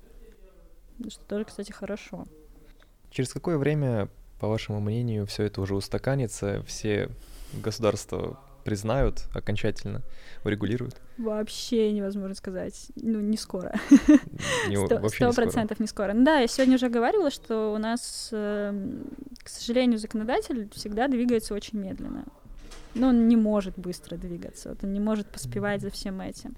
[1.08, 2.26] Что тоже, кстати, хорошо.
[3.10, 4.10] Через какое время,
[4.40, 7.10] по вашему мнению, все это уже устаканится, все
[7.54, 10.02] государства признают окончательно,
[10.46, 11.02] урегулируют?
[11.18, 12.88] Вообще невозможно сказать.
[12.96, 13.74] Ну, не скоро.
[15.10, 16.14] Сто процентов не скоро.
[16.14, 19.04] Ну да, я сегодня уже говорила, что у нас, эм,
[19.44, 22.26] к сожалению, законодатель всегда двигается очень медленно.
[22.94, 26.56] Но он не может быстро двигаться, вот он не может поспевать за всем этим.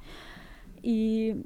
[0.82, 1.46] И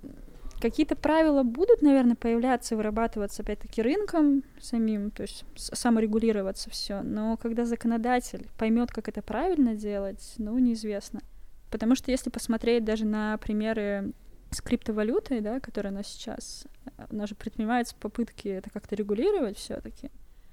[0.60, 7.02] какие-то правила будут, наверное, появляться, вырабатываться опять-таки рынком самим, то есть саморегулироваться все.
[7.02, 11.22] Но когда законодатель поймет, как это правильно делать, ну, неизвестно.
[11.70, 14.14] Потому что если посмотреть даже на примеры
[14.52, 18.96] с криптовалютой, да, которая у нас сейчас, э, у нас же предпринимаются попытки это как-то
[18.96, 20.10] регулировать все-таки.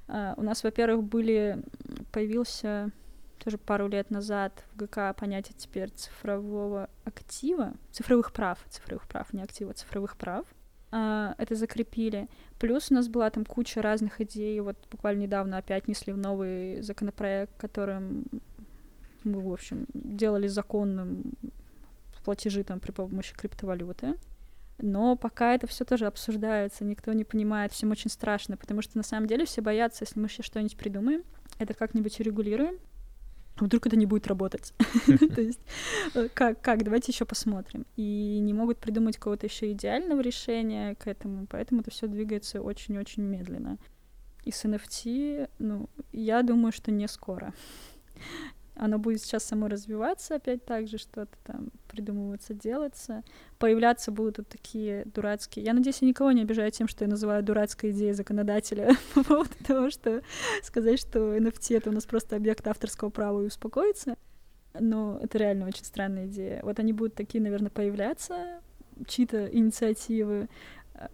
[0.08, 1.62] у нас, во-первых, были
[2.12, 2.90] появился
[3.38, 9.42] тоже пару лет назад в ГК понятие теперь цифрового актива, цифровых прав, цифровых прав, не
[9.42, 10.46] актива, цифровых прав.
[10.90, 12.28] А, это закрепили.
[12.58, 14.60] Плюс у нас была там куча разных идей.
[14.60, 18.24] Вот буквально недавно опять несли в новый законопроект, которым
[19.24, 21.34] мы, в общем, делали законным
[22.24, 24.14] платежи там при помощи криптовалюты.
[24.78, 29.04] Но пока это все тоже обсуждается, никто не понимает, всем очень страшно, потому что на
[29.04, 31.22] самом деле все боятся, если мы сейчас что-нибудь придумаем,
[31.58, 32.78] это как-нибудь урегулируем,
[33.56, 34.74] вдруг это не будет работать.
[35.06, 35.60] То есть
[36.14, 37.86] э, как, как, давайте еще посмотрим.
[37.96, 43.22] И не могут придумать какого-то еще идеального решения к этому, поэтому это все двигается очень-очень
[43.22, 43.78] медленно.
[44.44, 47.54] И с NFT, ну, я думаю, что не скоро.
[48.76, 53.22] Оно будет сейчас само развиваться, опять так же что-то там придумываться, делаться.
[53.58, 55.64] Появляться будут вот такие дурацкие...
[55.64, 59.54] Я надеюсь, я никого не обижаю тем, что я называю дурацкой идеей законодателя по поводу
[59.64, 60.22] того, что
[60.62, 64.16] сказать, что NFT— это у нас просто объект авторского права и успокоиться.
[64.78, 66.60] Но это реально очень странная идея.
[66.64, 68.60] Вот они будут такие, наверное, появляться,
[69.06, 70.48] чьи-то инициативы,
[70.94, 71.10] а,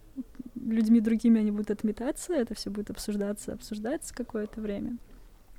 [0.54, 4.96] людьми другими они будут отметаться, это все будет обсуждаться, обсуждаться какое-то время.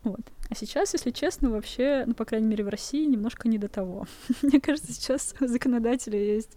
[0.04, 0.22] Вот.
[0.50, 4.08] А сейчас, если честно, вообще, ну, по крайней мере, в России немножко не до того.
[4.42, 6.52] Мне кажется, сейчас у законодателя есть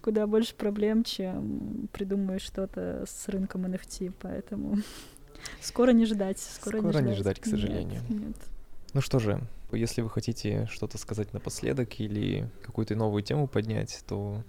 [0.00, 4.78] куда больше проблем, чем придумывать что-то с рынком NFT, поэтому
[5.60, 6.38] скоро не ждать.
[6.38, 7.18] Скоро, Скоро не, не ждать.
[7.18, 8.02] ждать, к Нет, сожалению.
[8.08, 8.36] Нет.
[8.92, 9.40] Ну что же,
[9.72, 14.42] если вы хотите что-то сказать напоследок или какую-то новую тему поднять, то,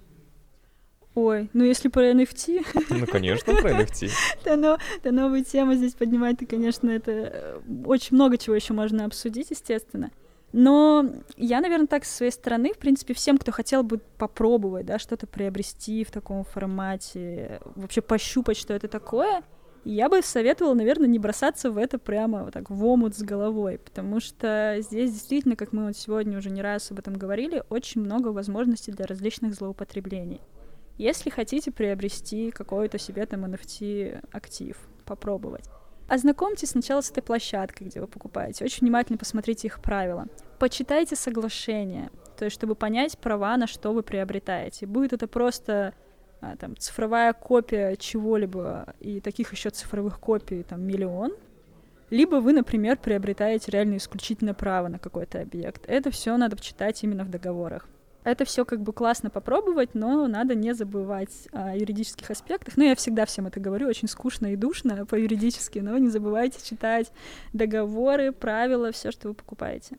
[1.16, 4.12] Ой, ну если про NFT, ну, конечно, про NFT.
[4.44, 8.74] то, но, то новую тему здесь поднимать, то, конечно, это э, очень много чего еще
[8.74, 10.12] можно обсудить, естественно.
[10.52, 15.00] Но я, наверное, так со своей стороны, в принципе, всем, кто хотел бы попробовать, да,
[15.00, 19.42] что-то приобрести в таком формате, вообще пощупать, что это такое,
[19.86, 23.78] я бы советовала, наверное, не бросаться в это прямо вот так в омут с головой,
[23.78, 28.02] потому что здесь действительно, как мы вот сегодня уже не раз об этом говорили, очень
[28.02, 30.42] много возможностей для различных злоупотреблений.
[30.98, 35.66] Если хотите приобрести какой-то себе там NFT актив, попробовать.
[36.08, 38.64] Ознакомьтесь сначала с этой площадкой, где вы покупаете.
[38.64, 40.28] Очень внимательно посмотрите их правила.
[40.60, 44.86] Почитайте соглашение, то есть чтобы понять права, на что вы приобретаете.
[44.86, 45.94] Будет это просто
[46.42, 51.34] а, там, цифровая копия чего-либо, и таких еще цифровых копий там миллион,
[52.12, 55.84] либо вы, например, приобретаете реально исключительно право на какой-то объект.
[55.88, 57.88] Это все надо почитать именно в договорах.
[58.26, 62.76] Это все как бы классно попробовать, но надо не забывать о юридических аспектах.
[62.76, 67.12] Ну, я всегда всем это говорю, очень скучно и душно по-юридически, но не забывайте читать
[67.54, 69.98] договоры, правила, все, что вы покупаете.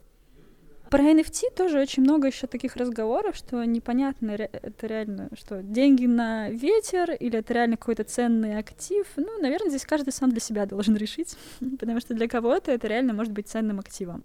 [0.90, 6.50] Про NFT тоже очень много еще таких разговоров, что непонятно, это реально, что деньги на
[6.50, 9.06] ветер или это реально какой-то ценный актив.
[9.16, 11.36] Ну, наверное, здесь каждый сам для себя должен решить,
[11.78, 14.24] потому что для кого-то это реально может быть ценным активом.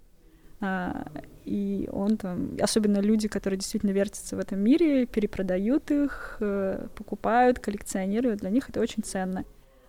[0.62, 1.06] А,
[1.44, 7.58] и он там, особенно люди, которые действительно вертятся в этом мире, перепродают их, э, покупают,
[7.58, 9.44] коллекционируют, для них это очень ценно.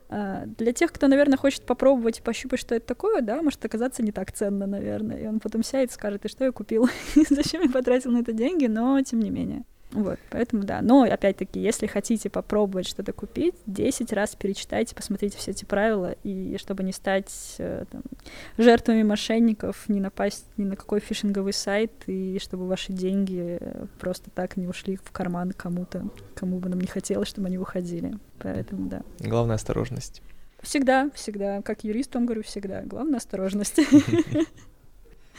[0.10, 4.02] А, для тех, кто, наверное, хочет попробовать и пощупать, что это такое, да, может оказаться
[4.02, 5.20] не так ценно, наверное.
[5.20, 6.90] И он потом сядет и скажет, и что я купил,
[7.30, 9.64] зачем я потратил на это деньги, но тем не менее.
[9.94, 10.82] Вот, поэтому да.
[10.82, 16.58] Но, опять-таки, если хотите попробовать что-то купить, 10 раз перечитайте, посмотрите все эти правила, и
[16.58, 18.02] чтобы не стать э, там,
[18.58, 23.60] жертвами мошенников, не напасть ни на какой фишинговый сайт, и чтобы ваши деньги
[24.00, 28.18] просто так не ушли в карман кому-то, кому бы нам не хотелось, чтобы они уходили.
[28.40, 29.04] Поэтому да.
[29.20, 30.22] Главная осторожность.
[30.62, 31.62] Всегда, всегда.
[31.62, 32.82] Как юрист вам говорю, всегда.
[32.84, 33.80] Главное— осторожность.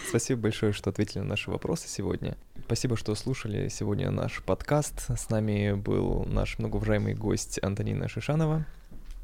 [0.09, 2.37] Спасибо большое, что ответили на наши вопросы сегодня.
[2.67, 5.11] Спасибо, что слушали сегодня наш подкаст.
[5.17, 8.67] С нами был наш многоуважаемый гость Антонина Шишанова.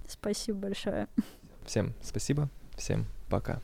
[0.08, 1.08] Спасибо большое.
[1.64, 3.60] Всем спасибо, всем пока.